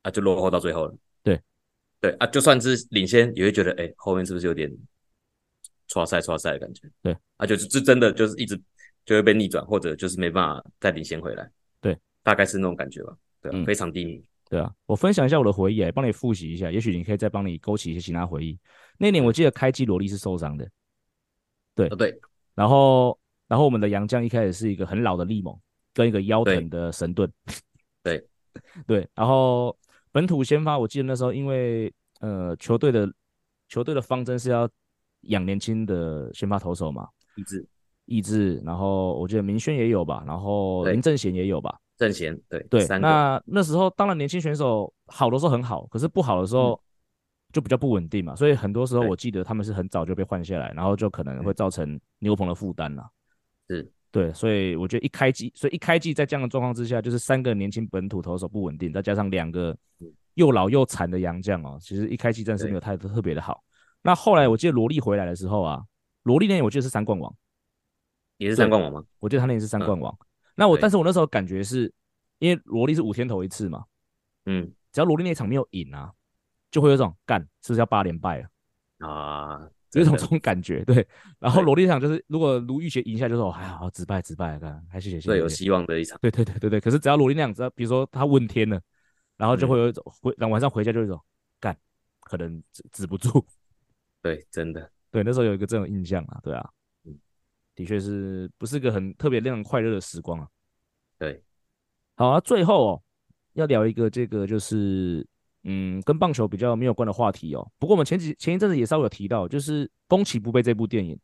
[0.03, 0.95] 啊，就落后到最后了。
[1.23, 1.41] 对，
[2.01, 4.69] 对啊，就算是领先，也会觉得哎，后面是不是有点？
[5.93, 7.15] 刷赛刷赛的感觉，对。
[7.37, 8.59] 啊，就是这真的就是一直
[9.05, 11.51] 就会被逆转，或者就是没办法再领先回来，
[11.81, 14.73] 对，大概是那种感觉吧，对、啊嗯，非常低迷，对啊。
[14.87, 18.59] 我分享一下我的回忆，帮你复习一下，也许你可以再帮你勾起一些其他回忆。
[18.97, 20.67] 那年我记得开机萝莉是受伤的，
[21.75, 22.19] 对、哦、对，
[22.55, 25.59] 然后然后我们的杨将一开始是一个很老的利猛
[25.93, 27.31] 跟一个腰疼的神盾，
[28.03, 28.27] 对。
[28.87, 29.77] 对，然后
[30.13, 33.11] 本土先发，我记得那时候因为呃球队的
[33.69, 34.69] 球队的方针是要。
[35.23, 37.67] 养年轻的先发投手嘛，益智，
[38.07, 46.81] 益智，然后我觉得明轩也有吧，然后林正贤也有吧，正贤，对对，那那时候当然年轻选手好的时候很好，可是不好的时候
[47.53, 53.09] 就比较不稳定嘛，嗯，所以很多时候我记得他们是很早就被换下来，然后就可能会造成牛棚的负担了，
[53.69, 59.77] 是，对，所以我觉得一开季，所以一开季在这样的状况之下，就是三个年轻本土投手不稳定，再加上两个
[60.35, 63.63] 又老又残的洋将哦，其实一开季真是没有太特别的好。
[64.03, 65.83] 那后来我记得罗莉回来的时候啊，
[66.25, 67.35] 罗莉那年我记得是三冠王，
[68.37, 69.05] 也是三冠王吗？
[69.21, 70.13] 我记得他那年是三冠王。
[70.21, 71.93] 嗯、那我但是我那时候感觉是，
[72.39, 73.85] 因为罗莉是五天投一次嘛，
[74.47, 76.13] 嗯，只要罗莉那场没有赢啊，
[76.71, 79.69] 就会有这种干是不是要八连败了啊？
[79.95, 81.07] 有一种这种感觉，对。
[81.39, 86.19] 然后罗莉场就是如果卢玉贤赢下就说还好，止败止败，干还是有希望的一场。
[86.23, 86.81] 对对对对对。
[86.81, 88.81] 可是只要罗莉那样子，比如说他问天了，
[89.37, 91.21] 然后就会有一种回，然后晚上回家就有一种
[91.61, 91.77] 干
[92.21, 93.45] 可能止止不住。
[94.23, 96.71] 对，真的，对，那时候有一个这种印象啊，对啊，
[97.05, 97.19] 嗯，
[97.75, 100.47] 的确是不是个很特别令人快乐的时光啊？
[101.19, 101.43] 对，
[102.15, 103.03] 好啊，最后哦，
[103.55, 105.27] 要聊一个这个就是
[105.65, 107.69] 嗯，跟棒球比较没有关的话题哦。
[107.79, 111.19] 不过我们前几前一阵子也稍微有提到，就是《攻其不备》这部电影。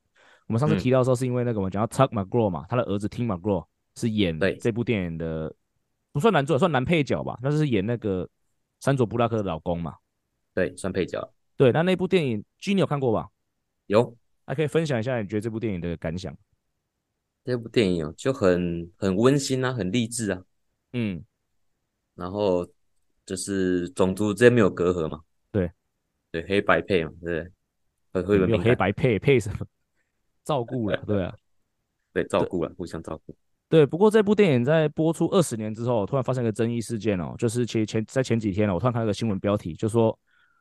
[0.48, 5.54] 我们上次提到的时候，是因为那个我们讲到 Chuck McGraw 嘛，他的儿子 Tim McGraw 是演这部电影的，
[6.10, 8.28] 不算男主角，算男配角吧，那是演那个
[8.80, 9.94] 山卓布拉克的老公嘛，
[10.54, 11.32] 对，算配角。
[11.58, 13.28] 对，那那部电影，G 你有看过吧？
[13.86, 14.16] 有，
[14.46, 16.32] 还可以分享一下你觉得这部电影的感想。
[17.44, 20.40] 这部电影哦，就很很温馨啊，很励志啊。
[20.92, 21.24] 嗯，
[22.14, 22.64] 然后
[23.26, 25.20] 就是种族之间没有隔阂嘛。
[25.50, 25.68] 对，
[26.30, 27.50] 对，黑白配嘛，对，
[28.12, 29.66] 很会有黑白配配什么？
[30.44, 31.34] 照顾了，对啊，
[32.14, 33.34] 对，照顾了，互相照顾。
[33.68, 40.16] 对，不过这部电影在播出二十年之后，突然发生一个争议事件哦，就是前前在前几天呢，我突然看到一个新闻标题，就说。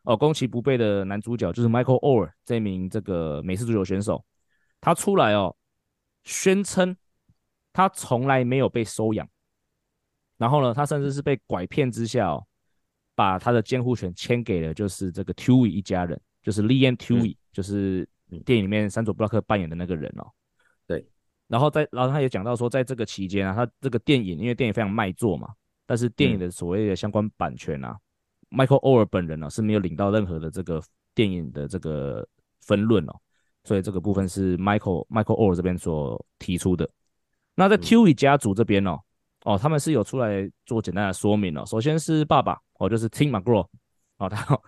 [0.08, 4.24] 哦，攻其不备的男主角就是 Michael Oher 这名这个美式足球选手，
[4.80, 5.54] 他出来哦，
[6.24, 6.96] 宣称
[7.74, 9.28] 他从来没有被收养，
[10.38, 12.42] 然后呢，他甚至是被拐骗之下哦，
[13.16, 18.08] 把他的监护权签给了就是这个 Tuohy 一家人，就是 Anne Tuohy，嗯，就是
[18.46, 20.32] 电影里面山佐布拉克扮演的那个人哦。
[20.88, 21.06] 对，
[21.50, 25.50] 然后在然后他也讲到说，在这个期间啊，他这个电影因为电影非常卖座嘛，
[25.86, 27.90] 但是电影的所谓的相关版权啊。
[27.90, 28.00] 嗯
[28.50, 30.82] Michael Oher 本人呢、啊、是没有领到任何的这个
[31.14, 32.28] 电影的这个
[32.62, 33.16] 分论哦，
[33.64, 36.90] 所以这个部分是 Michael Michael Oher 这边所提出的。
[37.56, 39.00] 那在 Tuohy 家族这边哦，
[39.44, 41.66] 哦他们是有出来做简单的说明哦。
[41.66, 43.68] 首先是爸爸哦，就是 Tim McGraw
[44.18, 44.60] 哦，他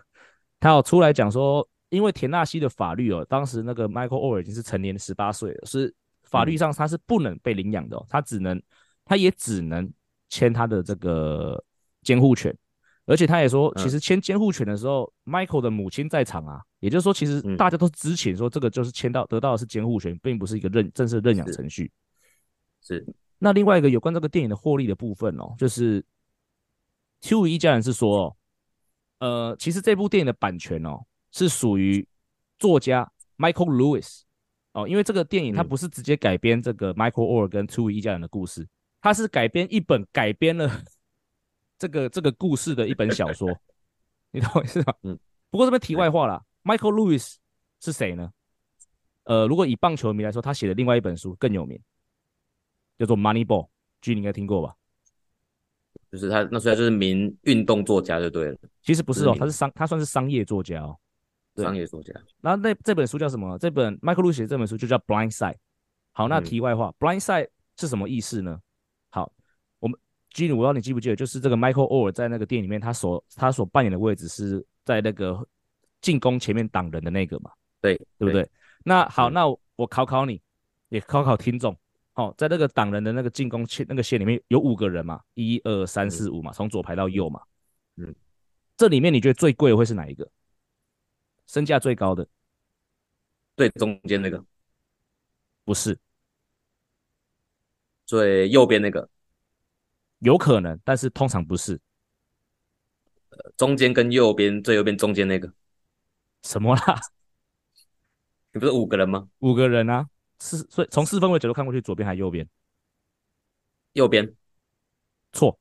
[0.59, 8.61] 他有出来讲说，因为田纳西的法律哦，当时那个 Michael Oher 已经是成年十八岁了，是法律上他是不能被领养的、哦，他只能
[9.05, 9.89] 他也只能
[10.29, 11.63] 签他的这个
[12.01, 12.55] 监护权。
[13.09, 21.91] 而且他也说，其实签监护权的时候、嗯、，Michael 的母亲在场啊，也就是说，其实大家都知情，说这个就是签到得到的是监护权，并不是一个认正式认养程序。
[22.81, 23.03] 是。
[23.39, 26.05] 那另外一个有关这个电影的获利的部分哦，就是
[27.21, 28.37] Tuohy 一家人是说，
[29.17, 32.07] 呃，其实这部电影的版权哦是属于
[32.59, 34.21] 作家 Michael Lewis
[34.73, 38.67] 哦，因为这个电影它不是直接改编这个 Michael Oher 跟 Two 一家人的故事，
[39.01, 40.69] 它是改编一本改编了
[41.79, 43.49] 这个这个故事的一本小说，
[44.31, 44.93] 你懂我意思吗？
[45.03, 45.17] 嗯。
[45.49, 47.37] 不过这边题外话啦，Michael Lewis
[47.79, 48.31] 是谁呢？
[49.23, 51.79] 呃，如果以棒球迷来说，他写的另外一本书更有名，
[52.97, 53.65] 叫做《Moneyball》
[54.01, 54.75] ，G 你应该听过吧？
[56.11, 58.57] 就是他，那虽然就是名运动作家就对了。
[58.81, 60.97] 其实不是哦，是他是商，他算是商业作家哦。
[61.55, 62.13] 商业作家。
[62.41, 63.57] 然后那这本书叫什么？
[63.57, 65.53] 这本 Michael Lewis 写的这本书就叫《Blind Side》。
[66.11, 67.45] 好，那题外话，嗯，《Blind Side》
[67.77, 68.59] 是什么意思呢？
[70.33, 74.65] 好，我们 G，我不知道你记不记得，就是这个 Michael Oher 在那个电影里面，他所他所扮演的位置是。
[74.85, 75.47] 在那个
[76.01, 78.49] 进攻前面挡人的那个嘛，对对不对？
[78.83, 80.41] 那好，那我考考你，
[80.87, 81.77] 也考考听众。
[82.15, 87.39] 哦，在那个挡人的那个进攻线那个线里面有五个人嘛，一二三四五嘛，从左排到右嘛。
[87.97, 88.15] 嗯，
[88.77, 90.27] 这里面你觉得最贵的会是哪一个？
[91.45, 92.27] 身价最高的？
[93.55, 94.43] 最中间那个？
[95.65, 95.99] 不是，
[98.07, 99.07] 最右边那个？
[100.19, 101.79] 有可能，但是通常不是。
[103.55, 105.53] 中间跟右边，最右边中间那个
[106.43, 106.99] 什么啦？
[108.51, 109.29] 你不是五个人吗？
[109.39, 110.07] 五个人啊，
[110.39, 112.47] 四所以从四分位角度看过去，左边还是右边？
[113.93, 114.35] 右边，
[115.31, 115.59] 错。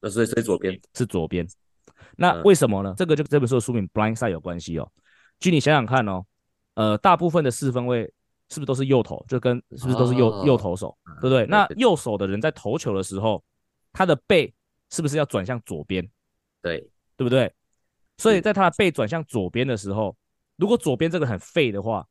[0.00, 1.46] 呃，所以所以左边是左边。
[2.16, 2.90] 那为什么呢？
[2.90, 4.90] 嗯、这个就这本书的书名《Blind Side》有关系哦。
[5.38, 6.24] 据你想想看哦，
[6.74, 8.12] 呃，大部分的四分位
[8.48, 9.24] 是不是都是右投？
[9.28, 10.96] 就跟是不是都是右、哦、右投手？
[11.20, 11.46] 对不对？
[11.46, 13.42] 那右手的人在投球的时候，
[13.92, 14.52] 他的背
[14.90, 16.08] 是不是要转向左边？
[16.62, 16.80] 对，
[17.16, 17.52] 对不对？
[18.18, 20.16] 所以在他的背转向左边的时候，
[20.56, 22.06] 如果左边这个很废的话，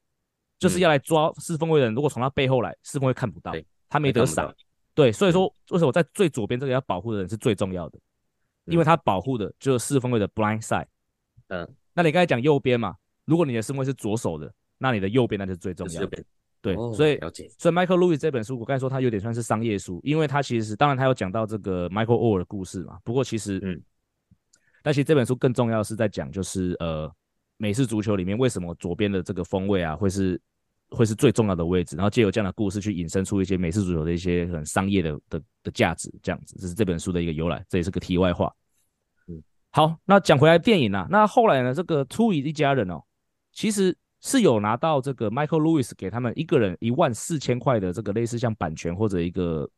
[0.59, 1.95] 就是要来抓四分卫的人。
[1.95, 3.53] 如果从他背后来，四分卫看不到，
[3.89, 4.53] 他没得闪。
[4.93, 7.99] 对，所以说为什么在最左边这个要保护的人是最重要的？
[8.65, 10.85] 因为他保护的就是四分卫的 blind side。
[11.47, 12.95] 嗯，那你刚才讲右边嘛？
[13.25, 16.23] 如果你的四分卫是左手的，那你的右边那就是最重要的。
[16.61, 17.17] 对，所以
[17.57, 22.99] 所以 Michael Lewis 这本书，我刚才说它有点算是商业书，因为它其实是当然它有讲到这个 Michael Oher 的故事嘛。
[23.03, 23.81] 不过其实嗯。
[24.85, 27.09] 但其实这本书更重要的是在讲，就是呃，
[27.55, 30.37] 美式足球里面为什么左边的这个锋卫啊，会是
[30.89, 38.53] 会是最重要的位置，然后借由这样的故事去引申出一些美式足球的一些很商业的的的价值，这样子，这是这本书的一个由来，这也是个题外话。
[39.29, 39.41] 嗯，
[39.71, 43.01] 好，那讲回来电影啊，那后来呢，这个 Tui 一家人哦，
[43.53, 49.69] 其实是有拿到这个 Michael Lewis 给他们一个人一万四千块的这个类似像版权或者一个，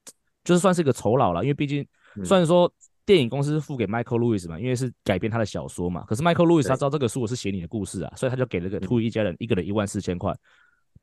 [0.46, 1.86] 就是算是一个酬劳了，因为毕竟
[2.24, 2.72] 虽然说。
[3.08, 6.04] 电影公司是付给 Michael Lewis 嘛，因为是改编他的小说嘛。
[6.08, 10.36] 可是 Michael Lewis 他知道这个书我是写你的故事啊，所以他就给了个 Tui 一家人一个人一万四千块，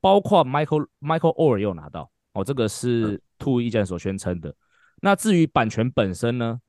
[0.01, 2.43] 包括 Michael Michael Oher 也有拿到哦。
[2.43, 4.53] 这个是 Tui 一家人所宣称的。
[5.01, 6.61] 那至于版权本身呢，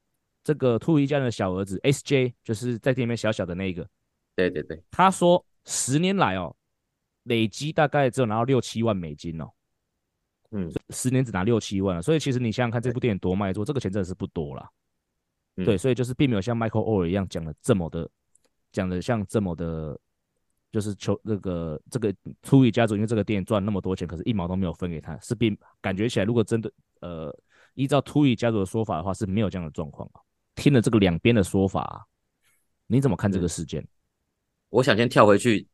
[0.44, 3.88] 这个 Tui 一家人的小儿子 SJ 就是在电影里面小小的那一个，
[4.36, 6.56] 对对对，他说十年来哦，
[7.24, 9.50] 累积大概只有拿到六七万美金哦。
[10.52, 14.70] 嗯，十年只拿六七万，所以其实你想想看，这部电影多卖座，这个钱真的是不多啦。
[15.56, 18.08] 嗯、对，所以就是并没有像 Michael Oher 一样讲的这么的，
[18.72, 20.00] 讲的像这么的，
[20.72, 27.36] 就是求那个这个 Tui 家族，因为这个电影赚那么多钱，可是一毛都没有分给他，是并感觉起来，如果真的呃
[27.74, 30.22] 依照 Tui 家族的说法的话，是没有这样的状况啊。
[30.54, 32.02] 听了这个两边的说法、啊，
[32.86, 33.88] 你怎么看这个事件、嗯？
[34.70, 35.68] 我想先跳回去，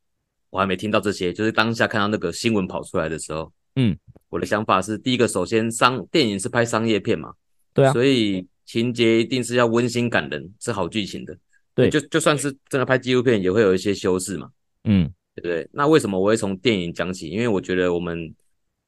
[0.49, 3.97] 我还没听到这些，就是当下看到那个新闻跑出来的时候，嗯，
[4.29, 7.33] 我的想法是，第一个，首先商电影是拍商业片嘛，
[7.73, 8.47] 对啊，所以。
[8.69, 11.35] 情节一定是要温馨感人，是好剧情的。
[11.73, 14.47] 对，就就算是真的拍纪录片，也会有一些修饰嘛。
[14.83, 15.67] 嗯，对不对？
[15.73, 17.29] 那为什么我会从电影讲起？
[17.29, 18.31] 因为我觉得我们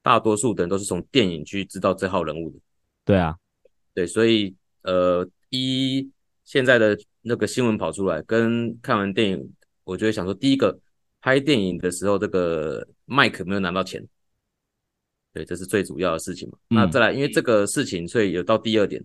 [0.03, 2.59] 大多数的人都是从电影去知道这号人物的。
[3.03, 3.35] 对啊，
[3.95, 6.07] 对，所以呃，一
[6.45, 9.51] 现在的那个新闻跑出来，跟看完电影，
[9.83, 10.79] 我就会想说，第一个
[11.21, 14.05] 拍电影的时候，这个麦克没有拿到钱，
[15.33, 16.57] 对，这是最主要的事情嘛。
[16.71, 19.03] 嗯、那再来，因为这个事情，所以有到第二点。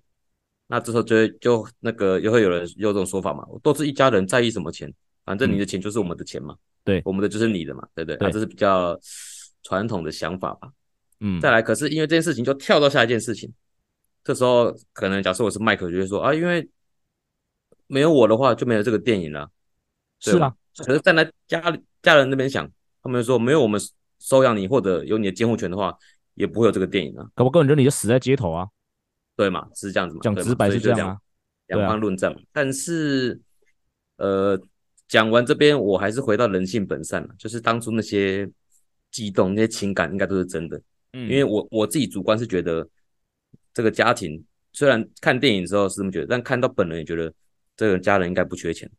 [0.69, 4.93] 那这时候就会就那个又会有人有这种说法嘛，都是一家人，在意什么钱？
[5.25, 8.17] 反正你的钱就是我们的钱嘛，对，我们的就是你的嘛，对不对？
[8.19, 8.99] 那，啊，这是比较
[9.63, 10.69] 传统的想法吧。
[11.21, 13.53] 嗯，再来，可是因为这件事情就跳到下一件事情，
[14.25, 16.69] 这时候可能假设我是麦克，就会说啊，因为
[17.87, 19.49] 没有我的话就没有这个电影了。
[20.21, 22.71] 是啊，可是站在家里家人那边想，
[23.03, 23.81] 他们说没有我们
[24.19, 25.97] 收养你或者有你的监护权的话，
[26.35, 27.25] 也不会有这个电影啊。
[27.35, 28.67] 搞不好根本就你就死在街头啊。
[29.37, 30.21] 对嘛，是这样子嘛？
[30.23, 31.19] 讲直白是这样啊，
[31.67, 32.33] 两方论战。
[32.33, 33.39] 啊、但是，
[34.17, 34.59] 呃，
[35.09, 38.49] 讲完这边，我还是回到人性本善了，就是当初那些
[39.11, 40.81] 激动、那些情感，应该都是真的。
[41.13, 42.89] 嗯，因为我我自己主观是觉得，
[43.75, 44.43] 这个家庭
[44.73, 47.31] 虽然看电影的时候是这么觉得，但看到本人也觉得
[47.77, 48.91] 这个家人应该不缺钱。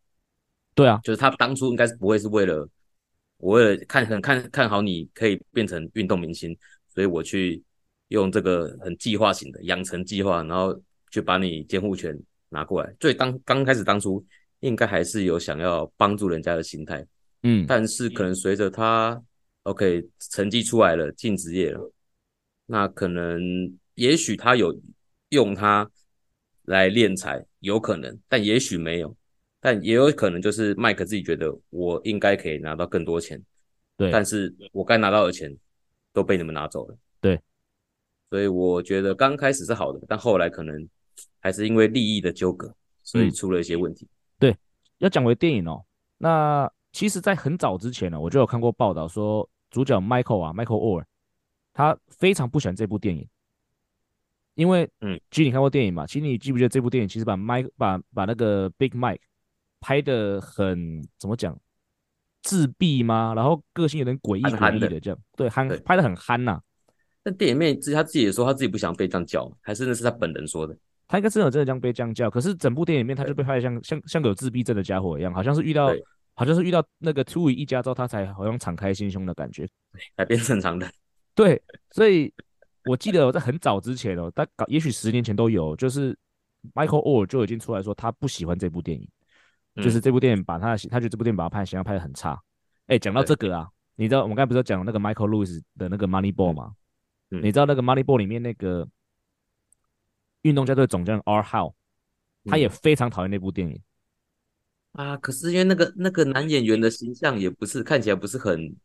[0.78, 2.70] 对啊，就是他当初应该是不会是为了
[3.38, 6.56] 我为了看很看看好你可以变成运动明星，
[6.94, 7.64] 所以我去
[8.10, 12.16] 用这个很计划型的养成计划，然后去把你监护权
[12.50, 12.96] 拿过来。
[13.00, 14.24] 所以当刚开始当初
[14.60, 17.04] 应该还是有想要帮助人家的心态，
[17.42, 19.20] 嗯，但是可能随着他
[19.64, 21.92] OK 成绩出来了，进职业了，
[22.68, 23.42] 那可能
[23.96, 24.80] 也许他有
[25.30, 25.90] 用他
[26.66, 29.18] 来敛财，有可能，但也许没有。
[29.68, 33.38] 但也有可能就是麦克自己觉得我应该可以拿到更多钱，
[33.98, 35.54] 对，但是我该拿到的钱
[36.14, 37.38] 都被你们拿走了，对，
[38.30, 40.88] 所以我觉得刚开始是好的，但后来可能
[41.42, 44.06] 还是因为利益的纠葛，所以出了一些问题。
[44.06, 44.10] 嗯、
[44.40, 44.58] 对，
[45.00, 45.84] 要讲回电影哦，
[46.18, 51.04] 那其实，在很早之前呢，我就有看过报道说，主角 Michael 啊，Michael Oher，
[51.74, 53.28] 他非常不喜欢这部电影。
[54.56, 56.08] 因为，嗯，其实你看过电影嘛？
[56.08, 59.20] 其实你记不记得这部电影其实把 Mike 把把那个 Big Mike
[59.80, 61.58] 拍的很怎么讲，
[62.44, 63.34] 自闭吗？
[63.36, 66.62] 然后个性有点诡异诡异的这样，对，憨拍的很憨呐、啊。
[67.24, 70.78] 但电影里面他自己也说他自己不想被这样叫，还是那是他本人说的？
[71.08, 75.94] 他应该真的真的这样被这样叫，可是整部电影里面他就被拍的像像像个有自闭症的家伙一样，好像是遇到
[76.34, 79.68] 好像是遇到那个突一家之后，他才好像敞开心胸的感觉，
[80.16, 80.90] 才变正常的。
[81.36, 81.62] 对，
[81.92, 82.34] 所以
[82.86, 86.18] 我记得我在很早之前哦，但搞也许十年前都有，就是
[86.74, 89.08] Michael Oher 就已经出来说他不喜欢这部电影。
[89.78, 92.42] 就是这部电影把他的，他觉得这部电影把他拍形象拍得很差。
[92.88, 96.74] 哎，讲到这个啊，你知道我们刚才不是讲那个 Michael Lewis 的那个 Moneyball 吗？
[97.32, 98.88] 嗯，你知道那个 Moneyball 里面那个
[100.44, 101.74] 运动家队总监 Art Howe，
[102.46, 103.82] 他也非常讨厌那部电影。
[104.94, 108.76] 啊，可是因为那个那个男演员的形象也不是看起来不是很，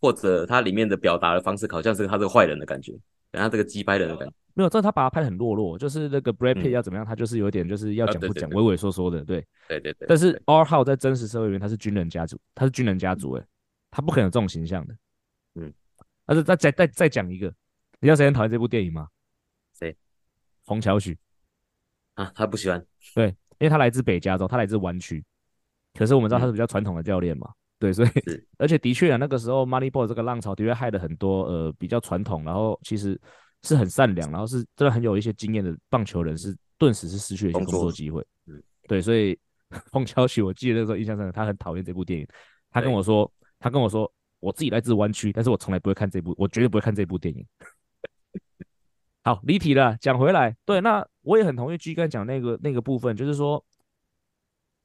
[0.00, 2.92] 或者他里面的表达的方式好像是他这个坏人的感觉，
[3.30, 4.34] 然后这个鸡掰人的感觉。
[4.54, 10.06] 没有，这他把他拍得很落落，就是那个 Brad Pitt 要怎么样，嗯、他就是有点就是要讲不讲，畏畏缩缩的，对，对对对。
[10.08, 13.46] 但是 R How 在真实社会里面，他是军人家族，他是军人家族，哎，
[13.90, 14.94] 他不可能有这种形象的，
[15.54, 15.72] 嗯。
[16.26, 17.46] 但是再再再再讲一个，
[18.00, 19.08] 你知道谁很讨厌这部电影吗？
[19.72, 19.96] 谁？
[20.64, 21.16] 冯乔许
[22.14, 22.84] 啊，他不喜欢，
[23.14, 23.28] 对，
[23.58, 25.24] 因为他来自北加州，他来自湾区，
[25.94, 28.08] 可是我们知道他是比较传统的教练嘛，嗯、对，所以
[28.58, 33.20] 而且的确啊，那个时候 Moneyball 这个浪潮的确害了很多呃比较传统，然后其实。
[33.62, 38.24] 是很善良，然后是真的很有一些经验的棒球人，是顿时是失去了一些工作机会。
[38.46, 39.38] 嗯，对，所以
[39.92, 42.26] 冯乔许，我记得那时候印象深刻，他很讨厌这部电影。
[42.70, 47.46] 他跟我说，他跟我说，我自己来自湾区，但是我从来不会看这部，我绝对不会看这部电影。
[49.22, 53.64] 好，离题了，讲回来，对，那我也很同意 G 刚讲那个那个部分，就是说。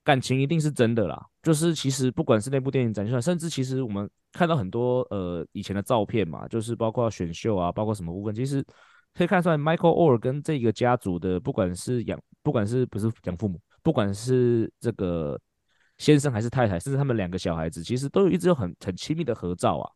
[0.05, 8.63] 感情一定是真的啦，就是其实不管是那部电影展现出来，甚至其实我们看到很多呃以前的照片嘛，就是包括选秀啊，包括什么部分，其实
[9.15, 15.41] 可以看出来，Michael Oher 跟这个家族的，不管是养，不管是不是养父母，不管是这个
[15.97, 19.89] 先生还是太太，甚至他们两个小孩子，其实都有一直有很很亲密的合照啊。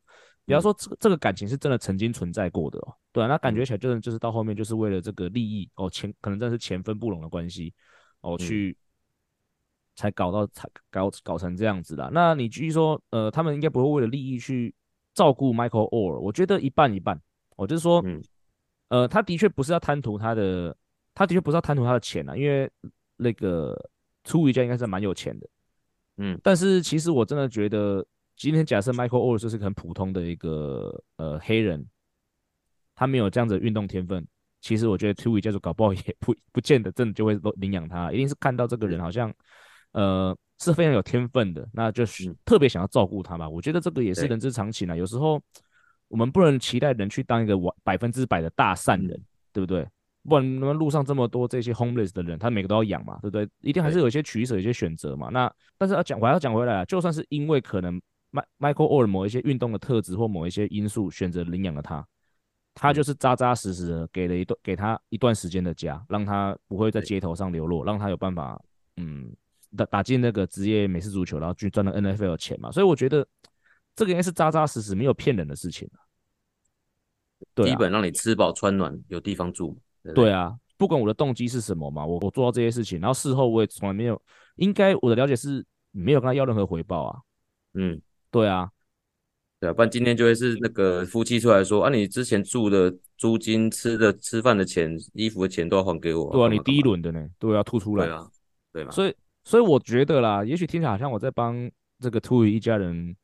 [0.44, 2.94] 比方说，这个这个感情是真的曾经存在过的哦。
[3.12, 7.72] 对啊，那感觉起来就是就是到后面就是为了这个利益哦，钱可能真的是钱分不拢的关系
[8.22, 8.76] 哦，去。
[10.00, 12.10] 才搞到才搞搞成这样子的。
[12.14, 14.74] 那你继续说，呃，他们应该不会为了利益去
[15.14, 16.18] 照顾 Michael Oher。
[16.20, 17.20] 我觉得一半一半。
[17.58, 18.24] 我就是说，嗯，
[18.88, 20.74] 呃，他的确不是要贪图他的，
[21.14, 22.72] 他的确不是要贪图他的钱啊，因为
[23.18, 23.78] 那个
[24.24, 25.50] 出于家应该是蛮有钱的，
[26.16, 26.40] 嗯。
[26.42, 28.06] 但是其实我真的觉得，
[28.38, 31.86] 今天假设 Michael Oher 就是个很普通的一个呃黑人，
[32.96, 34.26] 他没有这样子的运动天分，
[34.62, 39.34] 其实我觉得 Tuohy 家族搞不好也不不见得真的就会领养他，一定是看到这个人好像。
[39.94, 43.50] 呃，是非常有天分的，那就是特别想要照顾他吧。
[43.50, 44.96] 我觉得这个也是人之常情啊。
[44.96, 45.42] 有时候
[46.08, 49.20] 我们不能期待人去当一个完百分之百的大善人，
[49.54, 49.88] 对不对？
[50.24, 53.48] 不然那路上这么多这些 homeless 的人，他每个都要养嘛，对不对？
[53.62, 55.30] 一定还是有一些取舍，有一些选择嘛。
[55.30, 58.00] 那但是要讲，我还要讲回来啊，就算是因为可能
[58.60, 62.06] Michael Oher 某一些运动的特质或某一些因素选择领养了他，
[62.76, 68.62] 他就是扎扎实实的给了一段给他一段时间的家，让他不会在街头上流落，让他有办法，
[68.98, 69.32] 嗯。
[69.76, 73.26] 打打进那个职业美式足球，然后去赚了 NFL 的钱嘛，所以我觉得
[73.96, 75.90] 这个应该是扎扎实实没有骗人的事情
[77.54, 79.78] 对啊，基本让你吃饱穿暖，有地方住。
[80.04, 84.22] 对，对啊，不管我的动机是什么嘛，我我做到这些事情，然后事后我也从来没有，
[84.56, 87.20] 应该我的了解是没有跟他要任何回报啊。
[87.76, 88.02] 嗯，
[88.32, 88.70] 对啊，
[89.60, 96.32] 对啊，不然今天就会是那个夫妻出来说啊，你之前住的租金、吃的吃饭的钱、衣服的钱都要还给我。
[96.32, 98.06] 对啊，你第一轮的呢，都要吐出来。
[98.06, 98.32] 对啊，
[98.74, 99.16] 对嘛，所以。
[99.50, 103.16] 所以我觉得啦，也许听起来好像我在帮这个 Tuohy 一家人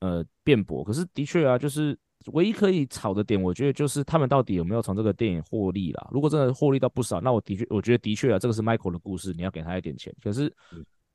[0.00, 1.96] 呃辩驳，可是的确啊，就是
[2.32, 6.08] 唯一可以吵的点，我觉得就是他们到底有没有从这个电影获利啦。
[6.10, 10.12] 如果真的获利到不少，那我的确，我觉得的确啊，这个是 Michael 的故事，你要给他一点钱。
[10.20, 10.52] 可是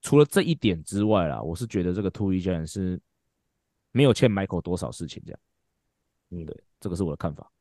[0.02, 2.98] 除了这一点之外啦，我是觉得这个 Two 一家人是
[3.92, 5.40] 没有欠 Michael 多少事情这样。
[6.30, 7.52] 嗯，对，这个是我的看法。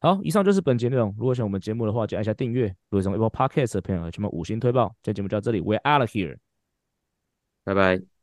[0.00, 1.12] 好，以上就是本节内容。
[1.18, 2.68] 如果喜欢我们节目的话，就按下订阅。
[2.88, 4.94] 如果从 Apple Podcast 的朋友，请把五星推爆。
[5.02, 6.38] 今天节目就到这里，We're out of here，
[7.64, 8.17] 拜拜。